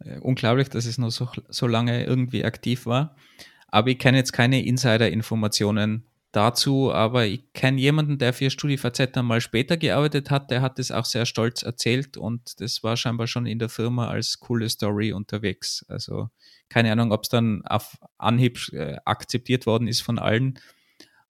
[0.04, 3.16] Äh, unglaublich, dass es noch so, so lange irgendwie aktiv war.
[3.68, 9.26] Aber ich kenne jetzt keine Insider-Informationen dazu, aber ich kenne jemanden, der für StudiVZ dann
[9.26, 13.26] mal später gearbeitet hat, der hat das auch sehr stolz erzählt und das war scheinbar
[13.26, 15.84] schon in der Firma als coole Story unterwegs.
[15.88, 16.30] Also
[16.68, 20.58] keine Ahnung, ob es dann auf Anhieb äh, akzeptiert worden ist von allen,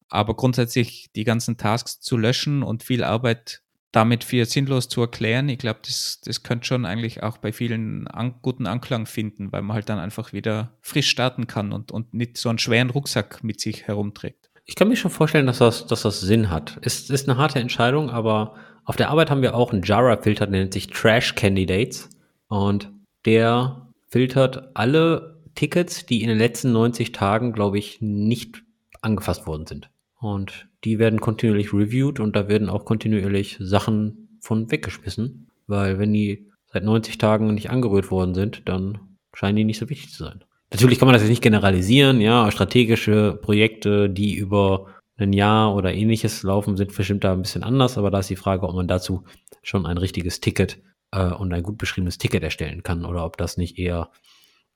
[0.09, 3.63] aber grundsätzlich die ganzen Tasks zu löschen und viel Arbeit
[3.95, 8.09] damit für sinnlos zu erklären, ich glaube, das, das könnte schon eigentlich auch bei vielen
[8.09, 12.13] an, guten Anklang finden, weil man halt dann einfach wieder frisch starten kann und, und
[12.13, 14.51] nicht so einen schweren Rucksack mit sich herumträgt.
[14.65, 16.79] Ich kann mir schon vorstellen, dass das, dass das Sinn hat.
[16.83, 20.61] Es ist eine harte Entscheidung, aber auf der Arbeit haben wir auch einen Jara-Filter, der
[20.61, 22.11] nennt sich Trash Candidates.
[22.49, 22.91] Und
[23.27, 28.65] der filtert alle Tickets, die in den letzten 90 Tagen, glaube ich, nicht
[29.03, 29.91] angefasst worden sind.
[30.25, 36.15] Und die werden kontinuierlich reviewed und da werden auch kontinuierlich Sachen von weggeschmissen, weil wenn
[36.15, 40.25] die seit 90 Tagen nicht angerührt worden sind, dann scheinen die nicht so wichtig zu
[40.25, 40.43] sein.
[40.73, 44.87] Natürlich kann man das jetzt nicht generalisieren, ja, strategische Projekte, die über
[45.19, 48.37] ein Jahr oder ähnliches laufen, sind bestimmt da ein bisschen anders, aber da ist die
[48.37, 49.25] Frage, ob man dazu
[49.63, 53.59] schon ein richtiges Ticket äh, und ein gut beschriebenes Ticket erstellen kann oder ob das
[53.59, 54.09] nicht eher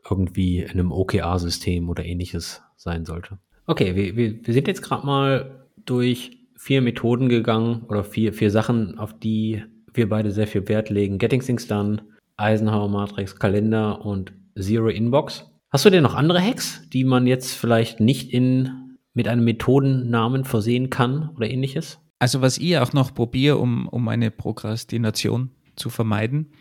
[0.09, 3.39] irgendwie in einem OKR-System oder ähnliches sein sollte.
[3.69, 8.51] Okay, wir, wir, wir sind jetzt gerade mal durch vier Methoden gegangen oder vier, vier
[8.51, 9.63] Sachen, auf die
[9.93, 11.19] wir beide sehr viel Wert legen.
[11.19, 12.03] Getting Things Done,
[12.39, 15.51] Eisenhower Matrix, Kalender und Zero Inbox.
[15.71, 20.45] Hast du denn noch andere Hacks, die man jetzt vielleicht nicht in, mit einem Methodennamen
[20.45, 22.01] versehen kann oder ähnliches?
[22.21, 26.53] Also was ich auch noch probiere, um, um eine Prokrastination zu vermeiden,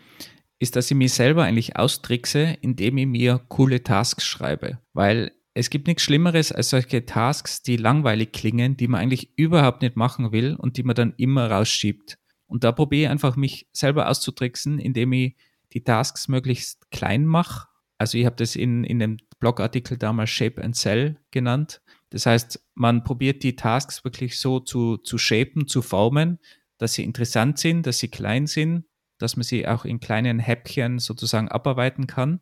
[0.58, 4.78] ist, dass ich mich selber eigentlich austrickse, indem ich mir coole Tasks schreibe.
[4.92, 9.82] Weil es gibt nichts Schlimmeres als solche Tasks, die langweilig klingen, die man eigentlich überhaupt
[9.82, 12.16] nicht machen will und die man dann immer rausschiebt.
[12.46, 15.36] Und da probiere ich einfach, mich selber auszutricksen, indem ich
[15.72, 17.66] die Tasks möglichst klein mache.
[17.98, 21.82] Also ich habe das in, in dem Blogartikel damals Shape and Sell genannt.
[22.10, 26.38] Das heißt, man probiert die Tasks wirklich so zu, zu shapen, zu formen,
[26.78, 28.84] dass sie interessant sind, dass sie klein sind,
[29.18, 32.40] dass man sie auch in kleinen Häppchen sozusagen abarbeiten kann.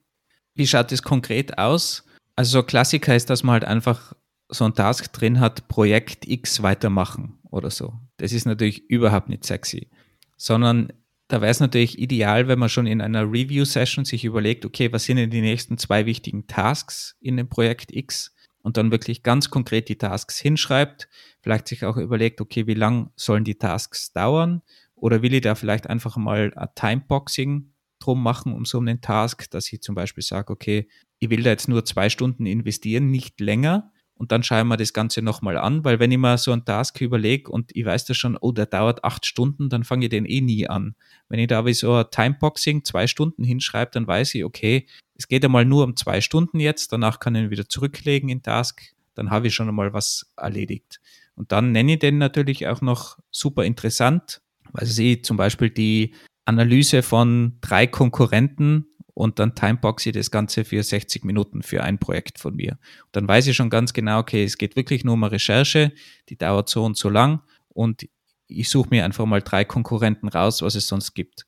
[0.55, 2.06] Wie schaut es konkret aus?
[2.37, 4.12] Also so Klassiker ist, dass man halt einfach
[4.49, 7.95] so ein Task drin hat, Projekt X weitermachen oder so.
[8.18, 9.91] Das ist natürlich überhaupt nicht sexy,
[10.37, 10.93] sondern
[11.28, 15.05] da wäre es natürlich ideal, wenn man schon in einer Review-Session sich überlegt, okay, was
[15.05, 18.32] sind denn die nächsten zwei wichtigen Tasks in dem Projekt X?
[18.62, 21.09] Und dann wirklich ganz konkret die Tasks hinschreibt,
[21.41, 24.62] vielleicht sich auch überlegt, okay, wie lang sollen die Tasks dauern?
[24.97, 29.51] Oder will ich da vielleicht einfach mal ein Timeboxing drum machen um so einen Task,
[29.51, 30.89] dass ich zum Beispiel sage, okay,
[31.19, 33.93] ich will da jetzt nur zwei Stunden investieren, nicht länger.
[34.19, 37.01] Und dann schauen wir das Ganze nochmal an, weil wenn ich mir so einen Task
[37.03, 40.25] überlege und ich weiß das schon, oh, der dauert acht Stunden, dann fange ich den
[40.25, 40.95] eh nie an.
[41.29, 44.87] Wenn ich da wie so ein Timeboxing zwei Stunden hinschreibe, dann weiß ich, okay,
[45.17, 48.43] es geht einmal nur um zwei Stunden jetzt, danach kann ich ihn wieder zurücklegen in
[48.43, 48.81] Task,
[49.14, 51.01] dann habe ich schon einmal was erledigt.
[51.35, 54.41] Und dann nenne ich den natürlich auch noch super interessant,
[54.73, 56.14] weil sie zum Beispiel die
[56.47, 58.87] Analyse von drei Konkurrenten
[59.17, 62.73] und dann timeboxe ich das Ganze für 60 Minuten für ein Projekt von mir.
[62.73, 65.93] Und dann weiß ich schon ganz genau, okay, es geht wirklich nur um eine Recherche,
[66.29, 67.41] die dauert so und so lang
[67.71, 68.07] und
[68.47, 71.47] ich suche mir einfach mal drei Konkurrenten raus, was es sonst gibt.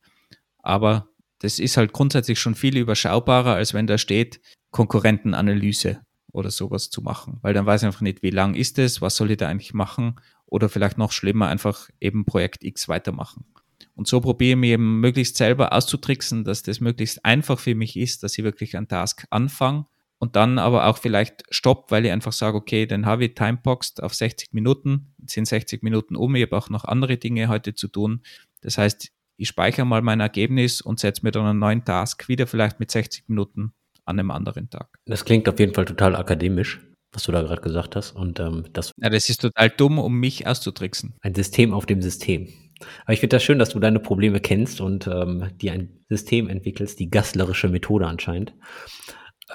[0.62, 1.10] Aber
[1.40, 4.40] das ist halt grundsätzlich schon viel überschaubarer, als wenn da steht
[4.70, 6.00] Konkurrentenanalyse
[6.32, 9.14] oder sowas zu machen, weil dann weiß ich einfach nicht, wie lang ist es, was
[9.16, 10.16] soll ich da eigentlich machen
[10.46, 13.44] oder vielleicht noch schlimmer, einfach eben Projekt X weitermachen.
[13.98, 17.96] Und so probiere ich mir eben möglichst selber auszutricksen, dass das möglichst einfach für mich
[17.96, 19.86] ist, dass ich wirklich einen Task anfange
[20.18, 24.00] und dann aber auch vielleicht stopp, weil ich einfach sage, okay, dann habe ich timeboxed
[24.00, 27.88] auf 60 Minuten, sind 60 Minuten um, ich habe auch noch andere Dinge heute zu
[27.88, 28.22] tun.
[28.60, 32.46] Das heißt, ich speichere mal mein Ergebnis und setze mir dann einen neuen Task wieder
[32.46, 33.72] vielleicht mit 60 Minuten
[34.04, 34.96] an einem anderen Tag.
[35.06, 36.80] Das klingt auf jeden Fall total akademisch,
[37.10, 38.12] was du da gerade gesagt hast.
[38.12, 41.16] Und ähm, das, ja, das ist total dumm, um mich auszutricksen.
[41.20, 42.46] Ein System auf dem System.
[43.02, 46.48] Aber ich finde das schön, dass du deine Probleme kennst und ähm, dir ein System
[46.48, 48.54] entwickelst, die gasslerische Methode anscheinend,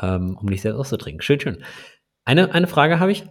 [0.02, 1.22] ähm, um dich selbst auszutrinken.
[1.22, 1.64] Schön, schön.
[2.26, 3.26] Eine, eine Frage habe ich.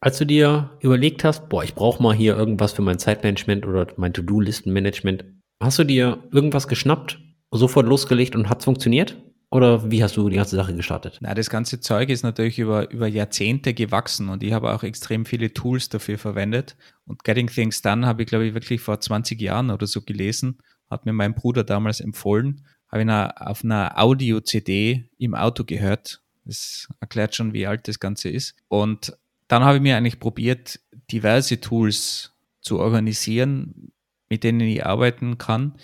[0.00, 3.86] Als du dir überlegt hast, boah, ich brauche mal hier irgendwas für mein Zeitmanagement oder
[3.96, 5.24] mein To-Do-Listenmanagement,
[5.60, 7.18] hast du dir irgendwas geschnappt,
[7.50, 9.18] sofort losgelegt und hat es funktioniert?
[9.50, 11.18] Oder wie hast du die ganze Sache gestartet?
[11.20, 15.26] Na, das ganze Zeug ist natürlich über, über Jahrzehnte gewachsen und ich habe auch extrem
[15.26, 16.76] viele Tools dafür verwendet.
[17.04, 20.58] Und Getting Things Done habe ich, glaube ich, wirklich vor 20 Jahren oder so gelesen,
[20.88, 26.22] hat mir mein Bruder damals empfohlen, habe ihn auf einer Audio-CD im Auto gehört.
[26.44, 28.54] Das erklärt schon, wie alt das Ganze ist.
[28.68, 29.16] Und
[29.48, 30.78] dann habe ich mir eigentlich probiert,
[31.10, 33.90] diverse Tools zu organisieren,
[34.28, 35.74] mit denen ich arbeiten kann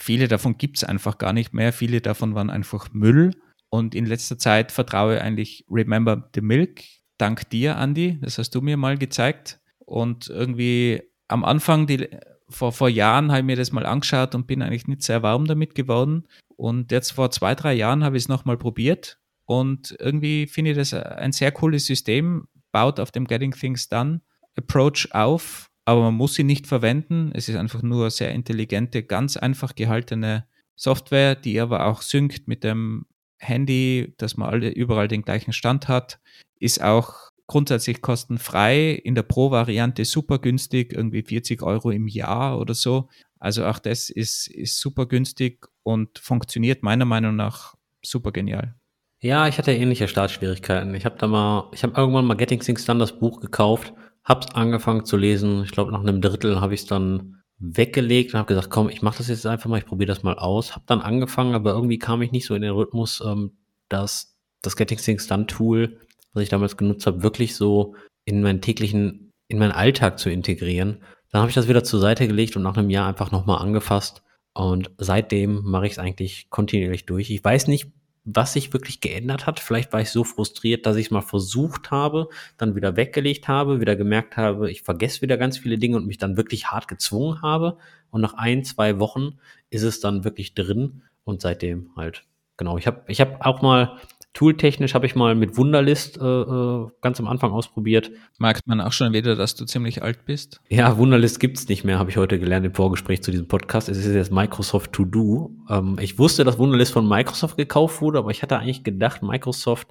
[0.00, 1.74] Viele davon gibt es einfach gar nicht mehr.
[1.74, 3.32] Viele davon waren einfach Müll.
[3.68, 6.82] Und in letzter Zeit vertraue ich eigentlich Remember the Milk.
[7.18, 8.18] Dank dir, Andy.
[8.22, 9.60] Das hast du mir mal gezeigt.
[9.78, 12.08] Und irgendwie am Anfang, die,
[12.48, 15.44] vor, vor Jahren, habe ich mir das mal angeschaut und bin eigentlich nicht sehr warm
[15.44, 16.26] damit geworden.
[16.56, 19.18] Und jetzt vor zwei, drei Jahren habe ich es nochmal probiert.
[19.44, 24.22] Und irgendwie finde ich das ein sehr cooles System, baut auf dem Getting Things Done
[24.56, 27.32] Approach auf aber man muss sie nicht verwenden.
[27.34, 32.62] Es ist einfach nur sehr intelligente, ganz einfach gehaltene Software, die aber auch synkt mit
[32.62, 33.06] dem
[33.38, 36.20] Handy, dass man alle, überall den gleichen Stand hat.
[36.60, 42.74] Ist auch grundsätzlich kostenfrei, in der Pro-Variante super günstig, irgendwie 40 Euro im Jahr oder
[42.74, 43.08] so.
[43.40, 48.76] Also auch das ist, ist super günstig und funktioniert meiner Meinung nach super genial.
[49.22, 50.94] Ja, ich hatte ähnliche Startschwierigkeiten.
[50.94, 53.92] Ich habe da mal, ich habe irgendwann mal Getting Things Done das Buch gekauft
[54.24, 55.62] hab's angefangen zu lesen.
[55.64, 59.02] Ich glaube, nach einem Drittel habe ich es dann weggelegt und habe gesagt, komm, ich
[59.02, 60.74] mache das jetzt einfach mal, ich probiere das mal aus.
[60.74, 63.52] Habe dann angefangen, aber irgendwie kam ich nicht so in den Rhythmus, ähm,
[63.88, 66.00] dass das Getting Things Done Tool,
[66.32, 67.94] was ich damals genutzt habe, wirklich so
[68.24, 71.02] in meinen täglichen, in meinen Alltag zu integrieren.
[71.30, 74.22] Dann habe ich das wieder zur Seite gelegt und nach einem Jahr einfach nochmal angefasst.
[74.52, 77.30] Und seitdem mache ich es eigentlich kontinuierlich durch.
[77.30, 77.92] Ich weiß nicht,
[78.24, 79.60] was sich wirklich geändert hat.
[79.60, 83.80] Vielleicht war ich so frustriert, dass ich es mal versucht habe, dann wieder weggelegt habe,
[83.80, 87.42] wieder gemerkt habe, ich vergesse wieder ganz viele Dinge und mich dann wirklich hart gezwungen
[87.42, 87.78] habe.
[88.10, 89.38] Und nach ein, zwei Wochen
[89.70, 92.24] ist es dann wirklich drin und seitdem halt,
[92.56, 92.76] genau.
[92.76, 93.98] Ich habe ich hab auch mal
[94.32, 98.12] Tooltechnisch habe ich mal mit Wunderlist äh, äh, ganz am Anfang ausprobiert.
[98.38, 100.60] Merkt man auch schon wieder, dass du ziemlich alt bist?
[100.68, 103.88] Ja, Wunderlist gibt's nicht mehr, habe ich heute gelernt im Vorgespräch zu diesem Podcast.
[103.88, 105.50] Es ist jetzt Microsoft To Do.
[105.68, 109.88] Ähm, ich wusste, dass Wunderlist von Microsoft gekauft wurde, aber ich hatte eigentlich gedacht, Microsoft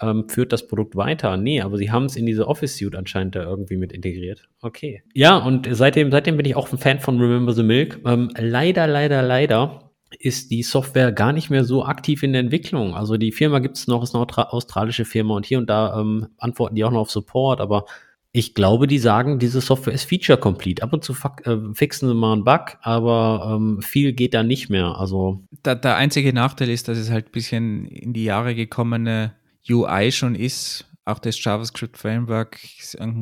[0.00, 1.36] ähm, führt das Produkt weiter.
[1.36, 4.48] Nee, aber sie haben es in diese Office Suite anscheinend da irgendwie mit integriert.
[4.60, 5.02] Okay.
[5.14, 8.00] Ja, und seitdem, seitdem bin ich auch ein Fan von Remember the Milk.
[8.04, 9.90] Ähm, leider, leider, leider
[10.24, 12.94] ist die Software gar nicht mehr so aktiv in der Entwicklung.
[12.94, 16.28] Also die Firma gibt es noch, ist eine australische Firma und hier und da ähm,
[16.38, 17.84] antworten die auch noch auf Support, aber
[18.32, 20.82] ich glaube, die sagen, diese Software ist feature complete.
[20.82, 24.70] Ab und zu äh, fixen sie mal einen Bug, aber ähm, viel geht da nicht
[24.70, 24.98] mehr.
[24.98, 29.34] Also der, der einzige Nachteil ist, dass es halt ein bisschen in die Jahre gekommene
[29.70, 30.84] UI schon ist.
[31.06, 32.58] Auch das JavaScript Framework,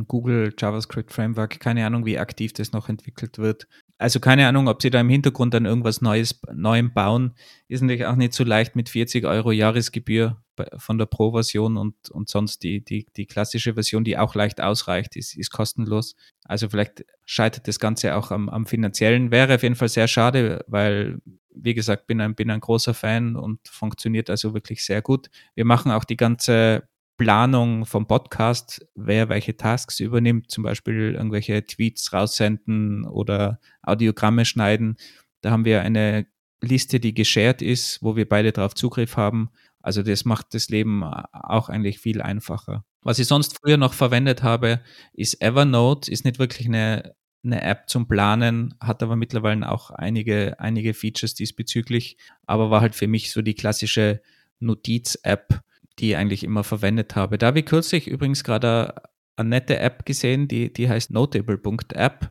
[0.06, 3.66] Google JavaScript Framework, keine Ahnung, wie aktiv das noch entwickelt wird.
[3.98, 7.34] Also keine Ahnung, ob sie da im Hintergrund dann irgendwas Neues, Neuem bauen.
[7.68, 10.40] Ist natürlich auch nicht so leicht mit 40 Euro Jahresgebühr
[10.76, 15.16] von der Pro-Version und, und sonst die, die, die klassische Version, die auch leicht ausreicht,
[15.16, 16.14] ist, ist kostenlos.
[16.44, 19.30] Also vielleicht scheitert das Ganze auch am, am finanziellen.
[19.30, 21.20] Wäre auf jeden Fall sehr schade, weil,
[21.54, 25.30] wie gesagt, bin ein, bin ein großer Fan und funktioniert also wirklich sehr gut.
[25.54, 31.64] Wir machen auch die ganze Planung vom Podcast, wer welche Tasks übernimmt, zum Beispiel irgendwelche
[31.64, 34.96] Tweets raussenden oder Audiogramme schneiden.
[35.40, 36.26] Da haben wir eine
[36.62, 39.50] Liste, die geshared ist, wo wir beide darauf Zugriff haben.
[39.80, 42.84] Also das macht das Leben auch eigentlich viel einfacher.
[43.02, 44.80] Was ich sonst früher noch verwendet habe,
[45.12, 46.10] ist Evernote.
[46.10, 51.34] Ist nicht wirklich eine, eine App zum Planen, hat aber mittlerweile auch einige, einige Features
[51.34, 54.22] diesbezüglich, aber war halt für mich so die klassische
[54.60, 55.62] Notiz-App,
[56.02, 57.38] die ich eigentlich immer verwendet habe.
[57.38, 58.94] Da habe ich kürzlich übrigens gerade
[59.36, 62.30] eine nette App gesehen, die, die heißt Notable.app.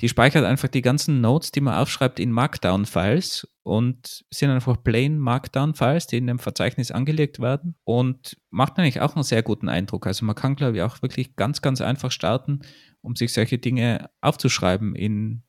[0.00, 5.18] die speichert einfach die ganzen Notes, die man aufschreibt, in Markdown-Files und sind einfach plain
[5.18, 10.06] Markdown-Files, die in dem Verzeichnis angelegt werden und macht eigentlich auch einen sehr guten Eindruck.
[10.06, 12.60] Also man kann, glaube ich, auch wirklich ganz, ganz einfach starten,
[13.02, 15.42] um sich solche Dinge aufzuschreiben in,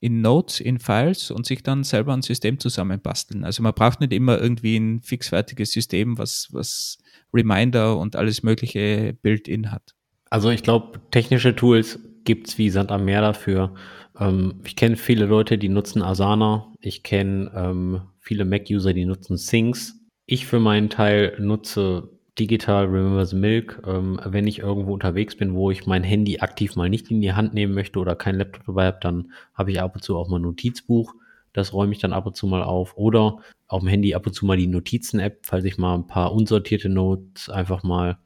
[0.00, 3.44] in Notes, in Files und sich dann selber ein System zusammenbasteln.
[3.44, 6.98] Also man braucht nicht immer irgendwie ein fixfertiges System, was, was
[7.32, 9.94] Reminder und alles mögliche Build-in hat.
[10.30, 13.74] Also ich glaube, technische Tools gibt es wie Sand am Meer dafür.
[14.18, 16.72] Ähm, ich kenne viele Leute, die nutzen Asana.
[16.80, 19.94] Ich kenne ähm, viele Mac-User, die nutzen Things.
[20.26, 25.54] Ich für meinen Teil nutze digital Remember the Milk, ähm, wenn ich irgendwo unterwegs bin,
[25.54, 28.66] wo ich mein Handy aktiv mal nicht in die Hand nehmen möchte oder kein Laptop
[28.66, 31.14] dabei habe, dann habe ich ab und zu auch mal ein Notizbuch.
[31.52, 32.96] Das räume ich dann ab und zu mal auf.
[32.96, 36.32] Oder auf dem Handy ab und zu mal die Notizen-App, falls ich mal ein paar
[36.32, 38.18] unsortierte Notes einfach mal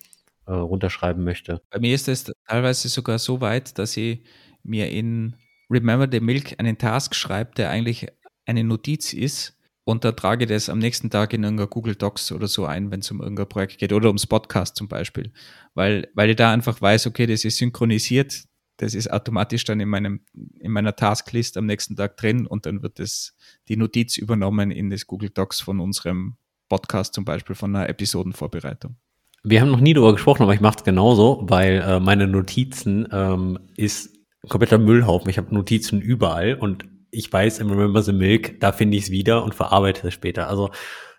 [0.46, 1.62] äh, runterschreiben möchte.
[1.70, 4.22] Bei mir ist es teilweise sogar so weit, dass ich
[4.64, 5.36] mir in
[5.70, 8.08] Remember the Milk einen Task schreibe, der eigentlich
[8.46, 9.56] eine Notiz ist.
[9.90, 13.00] Und da trage das am nächsten Tag in irgendeiner Google Docs oder so ein, wenn
[13.00, 15.32] es um irgendein Projekt geht oder ums Podcast zum Beispiel.
[15.74, 18.44] Weil, weil ich da einfach weiß, okay, das ist synchronisiert,
[18.76, 20.20] das ist automatisch dann in, meinem,
[20.60, 23.34] in meiner Tasklist am nächsten Tag drin und dann wird das,
[23.66, 26.36] die Notiz übernommen in das Google Docs von unserem
[26.68, 28.94] Podcast zum Beispiel, von einer Episodenvorbereitung.
[29.42, 33.08] Wir haben noch nie darüber gesprochen, aber ich mache es genauso, weil äh, meine Notizen
[33.10, 34.16] ähm, ist
[34.48, 35.28] kompletter Müllhaufen.
[35.30, 39.10] Ich habe Notizen überall und ich weiß im Remember the Milk, da finde ich es
[39.10, 40.48] wieder und verarbeite es später.
[40.48, 40.70] Also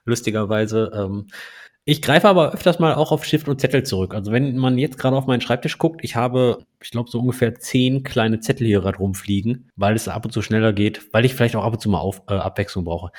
[0.05, 1.27] lustigerweise, ähm,
[1.83, 4.13] ich greife aber öfters mal auch auf Stift und Zettel zurück.
[4.13, 7.55] Also wenn man jetzt gerade auf meinen Schreibtisch guckt, ich habe, ich glaube, so ungefähr
[7.55, 11.33] zehn kleine Zettel hier gerade rumfliegen, weil es ab und zu schneller geht, weil ich
[11.33, 13.11] vielleicht auch ab und zu mal auf, äh, Abwechslung brauche.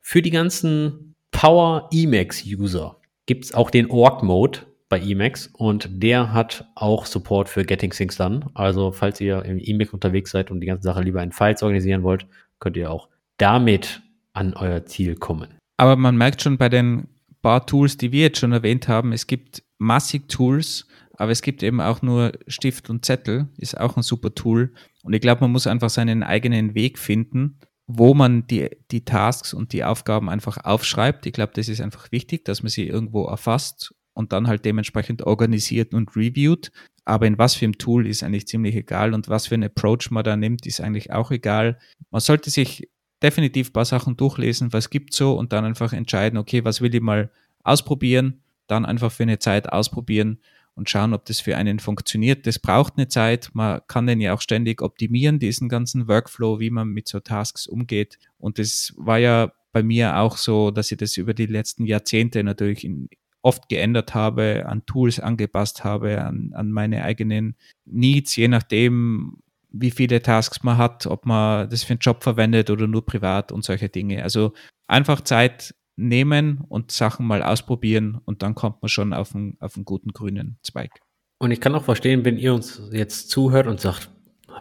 [0.00, 4.60] Für die ganzen Power Emacs User gibt es auch den Org-Mode
[4.92, 8.50] bei Emacs und der hat auch Support für Getting Things Done.
[8.52, 12.02] Also falls ihr im Emacs unterwegs seid und die ganze Sache lieber in Files organisieren
[12.02, 12.26] wollt,
[12.58, 14.02] könnt ihr auch damit
[14.34, 15.54] an euer Ziel kommen.
[15.78, 17.08] Aber man merkt schon bei den
[17.40, 20.86] paar Tools, die wir jetzt schon erwähnt haben, es gibt massig Tools,
[21.16, 24.74] aber es gibt eben auch nur Stift und Zettel, ist auch ein super Tool.
[25.04, 29.52] Und ich glaube, man muss einfach seinen eigenen Weg finden wo man die, die Tasks
[29.52, 31.26] und die Aufgaben einfach aufschreibt.
[31.26, 35.22] Ich glaube, das ist einfach wichtig, dass man sie irgendwo erfasst und dann halt dementsprechend
[35.22, 36.72] organisiert und reviewt.
[37.04, 40.10] Aber in was für einem Tool ist eigentlich ziemlich egal und was für einen Approach
[40.10, 41.78] man da nimmt, ist eigentlich auch egal.
[42.10, 42.88] Man sollte sich
[43.22, 46.94] definitiv ein paar Sachen durchlesen, was gibt so und dann einfach entscheiden, okay, was will
[46.94, 47.30] ich mal
[47.62, 50.38] ausprobieren, dann einfach für eine Zeit ausprobieren
[50.74, 52.46] und schauen, ob das für einen funktioniert.
[52.46, 53.50] Das braucht eine Zeit.
[53.52, 57.66] Man kann den ja auch ständig optimieren, diesen ganzen Workflow, wie man mit so Tasks
[57.66, 58.18] umgeht.
[58.38, 62.42] Und das war ja bei mir auch so, dass ich das über die letzten Jahrzehnte
[62.42, 63.08] natürlich in,
[63.42, 69.38] oft geändert habe, an Tools angepasst habe, an, an meine eigenen Needs, je nachdem,
[69.70, 73.52] wie viele Tasks man hat, ob man das für einen Job verwendet oder nur privat
[73.52, 74.22] und solche Dinge.
[74.22, 74.52] Also
[74.86, 79.76] einfach Zeit nehmen und Sachen mal ausprobieren und dann kommt man schon auf einen, auf
[79.76, 81.00] einen guten grünen Zweig.
[81.38, 84.10] Und ich kann auch verstehen, wenn ihr uns jetzt zuhört und sagt,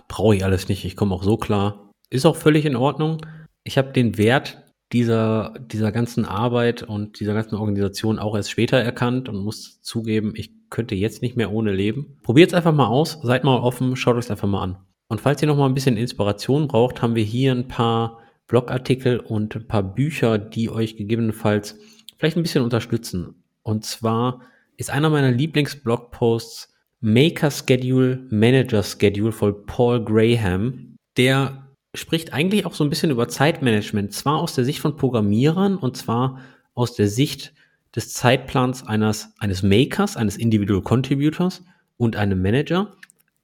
[0.08, 1.92] brauche ich alles nicht, ich komme auch so klar.
[2.10, 3.26] Ist auch völlig in Ordnung.
[3.64, 8.78] Ich habe den Wert dieser, dieser ganzen Arbeit und dieser ganzen Organisation auch erst später
[8.78, 12.18] erkannt und muss zugeben, ich könnte jetzt nicht mehr ohne leben.
[12.24, 14.78] Probiert es einfach mal aus, seid mal offen, schaut euch einfach mal an.
[15.08, 19.20] Und falls ihr noch mal ein bisschen Inspiration braucht, haben wir hier ein paar Blogartikel
[19.20, 21.78] und ein paar Bücher, die euch gegebenenfalls
[22.18, 23.44] vielleicht ein bisschen unterstützen.
[23.64, 24.42] Und zwar
[24.78, 30.96] ist einer meiner Lieblingsblogposts Maker Schedule, Manager Schedule von Paul Graham.
[31.18, 31.61] Der
[31.96, 35.98] spricht eigentlich auch so ein bisschen über Zeitmanagement, zwar aus der Sicht von Programmierern und
[35.98, 36.40] zwar
[36.74, 37.54] aus der Sicht
[37.96, 41.64] des Zeitplans eines, eines Makers, eines Individual Contributors
[41.98, 42.96] und einem Manager,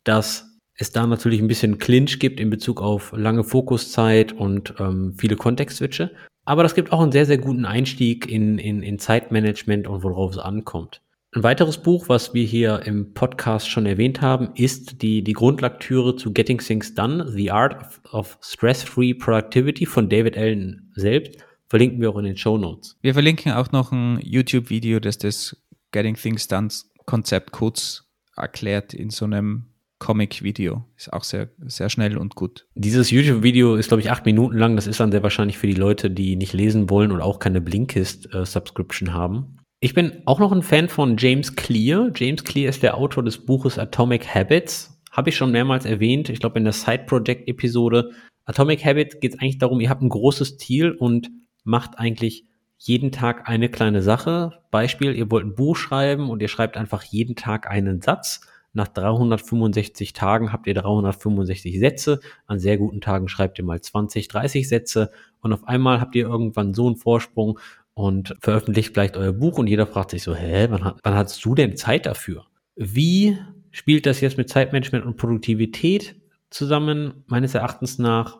[0.03, 5.15] dass es da natürlich ein bisschen Clinch gibt in Bezug auf lange Fokuszeit und ähm,
[5.17, 6.11] viele Kontextswitche.
[6.45, 10.31] Aber das gibt auch einen sehr, sehr guten Einstieg in, in, in Zeitmanagement und worauf
[10.31, 11.01] es ankommt.
[11.35, 16.15] Ein weiteres Buch, was wir hier im Podcast schon erwähnt haben, ist die, die Grundlektüre
[16.15, 21.37] zu Getting Things Done, The Art of Stress-Free Productivity von David Allen selbst.
[21.67, 22.97] Verlinken wir auch in den Show Notes.
[23.01, 25.61] Wir verlinken auch noch ein YouTube-Video, das das
[25.91, 26.69] Getting Things Done
[27.05, 28.05] Konzept kurz
[28.37, 29.65] erklärt in so einem
[29.99, 30.85] Comic-Video.
[30.95, 32.67] Ist auch sehr, sehr schnell und gut.
[32.75, 34.77] Dieses YouTube-Video ist, glaube ich, acht Minuten lang.
[34.77, 37.59] Das ist dann sehr wahrscheinlich für die Leute, die nicht lesen wollen und auch keine
[37.59, 39.57] Blinkist-Subscription äh, haben.
[39.79, 42.09] Ich bin auch noch ein Fan von James Clear.
[42.15, 44.99] James Clear ist der Autor des Buches Atomic Habits.
[45.11, 46.29] Habe ich schon mehrmals erwähnt.
[46.29, 48.09] Ich glaube, in der Side Project-Episode.
[48.45, 51.29] Atomic Habits geht es eigentlich darum, ihr habt ein großes Ziel und
[51.63, 52.45] macht eigentlich
[52.79, 54.63] jeden Tag eine kleine Sache.
[54.71, 58.41] Beispiel, ihr wollt ein Buch schreiben und ihr schreibt einfach jeden Tag einen Satz
[58.73, 62.19] Nach 365 Tagen habt ihr 365 Sätze.
[62.47, 65.11] An sehr guten Tagen schreibt ihr mal 20, 30 Sätze.
[65.41, 67.59] Und auf einmal habt ihr irgendwann so einen Vorsprung
[67.97, 71.55] und veröffentlicht vielleicht euer Buch und jeder fragt sich so, hä, wann, wann hast du
[71.55, 72.45] denn Zeit dafür?
[72.75, 73.39] Wie
[73.71, 76.15] spielt das jetzt mit Zeitmanagement und Produktivität
[76.51, 77.23] zusammen?
[77.25, 78.37] Meines Erachtens nach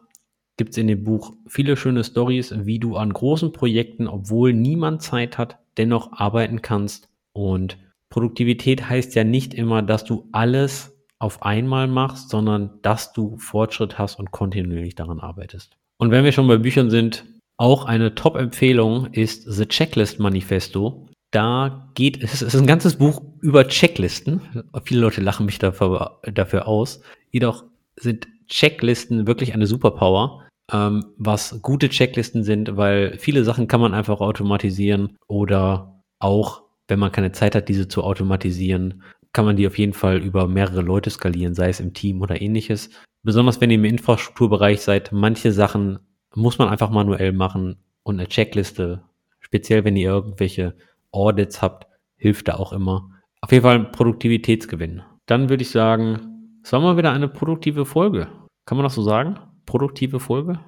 [0.58, 5.02] gibt es in dem Buch viele schöne Stories, wie du an großen Projekten, obwohl niemand
[5.02, 7.10] Zeit hat, dennoch arbeiten kannst.
[7.34, 7.80] Und
[8.10, 13.98] Produktivität heißt ja nicht immer, dass du alles auf einmal machst, sondern dass du Fortschritt
[13.98, 15.78] hast und kontinuierlich daran arbeitest.
[15.98, 17.26] Und wenn wir schon bei Büchern sind,
[17.58, 21.08] auch eine Top-Empfehlung ist The Checklist Manifesto.
[21.32, 24.42] Da geht, es ist ein ganzes Buch über Checklisten.
[24.84, 27.02] Viele Leute lachen mich dafür, dafür aus.
[27.32, 27.66] Jedoch
[27.98, 33.94] sind Checklisten wirklich eine Superpower ähm, was gute Checklisten sind, weil viele Sachen kann man
[33.94, 39.04] einfach automatisieren oder auch, wenn man keine Zeit hat, diese zu automatisieren,
[39.34, 42.42] kann man die auf jeden Fall über mehrere Leute skalieren, sei es im Team oder
[42.42, 42.90] ähnliches.
[43.24, 46.00] Besonders wenn ihr im Infrastrukturbereich seid, manche Sachen
[46.38, 49.04] muss man einfach manuell machen und eine Checkliste,
[49.40, 50.76] speziell wenn ihr irgendwelche
[51.12, 53.12] Audits habt, hilft da auch immer.
[53.42, 55.02] Auf jeden Fall ein Produktivitätsgewinn.
[55.26, 58.28] Dann würde ich sagen, es war mal wieder eine produktive Folge.
[58.66, 59.40] Kann man das so sagen?
[59.68, 60.60] produktive Folge?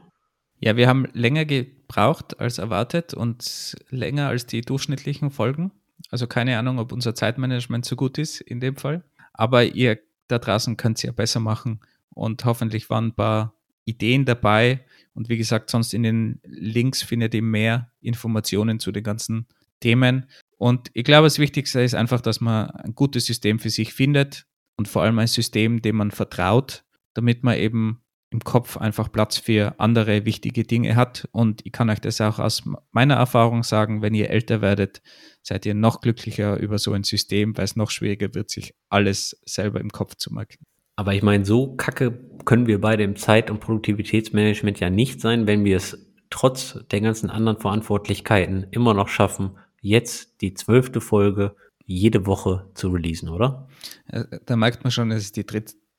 [0.60, 5.72] Ja, wir haben länger gebraucht als erwartet und länger als die durchschnittlichen Folgen.
[6.12, 9.04] Also keine Ahnung, ob unser Zeitmanagement so gut ist in dem Fall.
[9.34, 9.98] Aber ihr
[10.28, 11.80] da draußen könnt es ja besser machen
[12.14, 13.54] und hoffentlich waren ein paar
[13.86, 14.82] Ideen dabei.
[15.20, 19.48] Und wie gesagt, sonst in den Links findet ihr mehr Informationen zu den ganzen
[19.82, 20.28] Themen.
[20.58, 24.48] Und ich glaube, das Wichtigste ist einfach, dass man ein gutes System für sich findet
[24.78, 29.38] und vor allem ein System, dem man vertraut, damit man eben im Kopf einfach Platz
[29.38, 31.28] für andere wichtige Dinge hat.
[31.34, 32.64] Und ich kann euch das auch aus
[32.94, 35.02] meiner Erfahrung sagen, wenn ihr älter werdet,
[35.42, 39.38] seid ihr noch glücklicher über so ein System, weil es noch schwieriger wird, sich alles
[39.46, 40.66] selber im Kopf zu merken.
[41.00, 42.12] Aber ich meine, so kacke
[42.50, 47.00] können wir bei dem Zeit- und Produktivitätsmanagement ja nicht sein, wenn wir es trotz der
[47.00, 53.68] ganzen anderen Verantwortlichkeiten immer noch schaffen, jetzt die zwölfte Folge jede Woche zu releasen, oder?
[54.08, 55.46] Äh, da merkt man schon, es ist die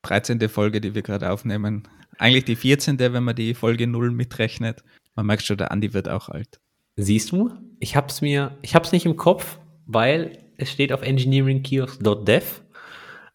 [0.02, 0.48] 13.
[0.48, 1.84] Folge, die wir gerade aufnehmen.
[2.18, 4.82] Eigentlich die 14., wenn man die Folge 0 mitrechnet.
[5.14, 6.58] Man merkt schon, der Andi wird auch alt.
[6.96, 12.62] Siehst du, ich hab's mir, ich hab's nicht im Kopf, weil es steht auf engineeringkiosk.dev.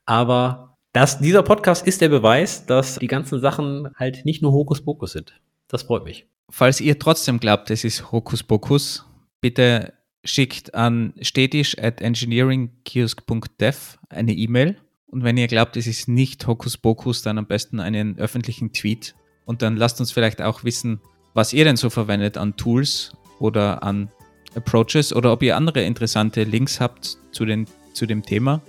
[0.05, 0.64] Aber
[0.95, 5.33] das, dieser Podcast ist der Beweis, dass die ganzen Sachen halt nicht nur Hokuspokus sind.
[5.67, 6.25] Das freut mich.
[6.49, 9.05] Falls ihr trotzdem glaubt, es ist Hokuspokus,
[9.41, 9.93] bitte
[10.23, 14.77] schickt an stetisch at engineeringkiosk.dev eine E-Mail
[15.07, 19.15] und wenn ihr glaubt, es ist nicht Hokuspokus, dann am besten einen öffentlichen Tweet.
[19.43, 21.01] Und dann lasst uns vielleicht auch wissen,
[21.33, 24.09] was ihr denn so verwendet an Tools oder an
[24.55, 28.61] Approaches oder ob ihr andere interessante Links habt zu, den, zu dem Thema.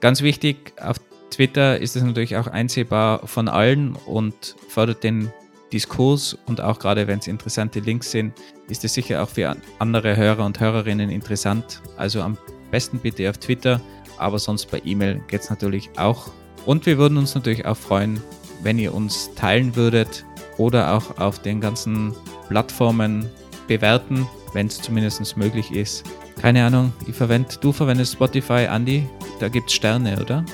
[0.00, 0.98] Ganz wichtig, auf
[1.34, 5.30] Twitter ist es natürlich auch einsehbar von allen und fördert den
[5.72, 8.34] Diskurs und auch gerade wenn es interessante Links sind,
[8.68, 11.82] ist es sicher auch für andere Hörer und Hörerinnen interessant.
[11.96, 12.38] Also am
[12.70, 13.80] besten bitte auf Twitter
[14.18, 16.30] aber sonst bei E-Mail geht es natürlich auch.
[16.66, 18.20] Und wir würden uns natürlich auch freuen,
[18.62, 20.24] wenn ihr uns teilen würdet
[20.56, 22.14] oder auch auf den ganzen
[22.48, 23.28] Plattformen
[23.66, 26.04] bewerten, wenn es zumindest möglich ist.
[26.40, 29.06] Keine Ahnung, ich verwende, du verwendest Spotify, Andy,
[29.40, 30.44] da gibt es Sterne, oder?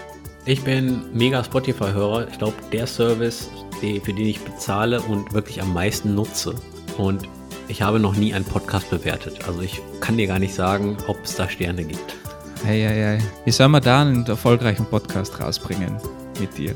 [0.46, 2.28] Ich bin mega Spotify-Hörer.
[2.28, 6.54] Ich glaube, der Service, für den ich bezahle und wirklich am meisten nutze.
[6.96, 7.28] Und
[7.68, 9.46] ich habe noch nie einen Podcast bewertet.
[9.46, 12.16] Also ich kann dir gar nicht sagen, ob es da Sterne gibt.
[12.64, 13.18] Hey, hey, hey.
[13.44, 15.98] Wie soll man da einen erfolgreichen Podcast rausbringen
[16.40, 16.74] mit dir?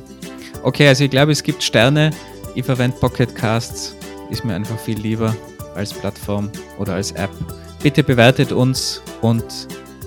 [0.62, 2.10] Okay, also ich glaube, es gibt Sterne.
[2.54, 3.96] Ich verwende Pocket Casts.
[4.30, 5.34] Ist mir einfach viel lieber
[5.74, 7.30] als Plattform oder als App.
[7.82, 9.44] Bitte bewertet uns und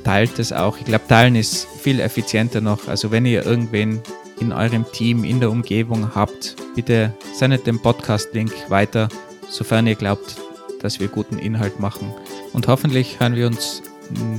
[0.04, 0.78] teilt es auch.
[0.78, 2.88] Ich glaube, teilen ist viel effizienter noch.
[2.88, 4.02] Also wenn ihr irgendwen
[4.40, 9.10] in eurem Team, in der Umgebung habt, bitte sendet den Podcast-Link weiter,
[9.50, 10.38] sofern ihr glaubt,
[10.82, 12.14] dass wir guten Inhalt machen.
[12.54, 13.82] Und hoffentlich hören wir uns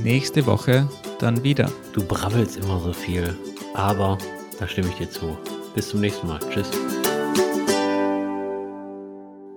[0.03, 0.87] nächste Woche
[1.19, 1.69] dann wieder.
[1.93, 3.35] Du brabbelst immer so viel,
[3.73, 4.17] aber
[4.59, 5.37] da stimme ich dir zu.
[5.75, 6.39] Bis zum nächsten Mal.
[6.49, 6.71] Tschüss.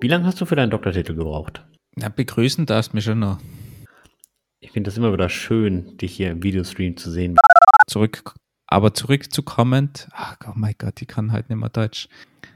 [0.00, 1.64] Wie lange hast du für deinen Doktortitel gebraucht?
[1.96, 3.38] Ja, begrüßen darfst du mich schon noch.
[4.62, 7.36] Ich finde das immer wieder schön, dich hier im Videostream zu sehen.
[7.88, 8.32] Zurück,
[8.68, 12.08] aber zurückzukommen, ach oh mein Gott, ich kann halt nicht mehr Deutsch.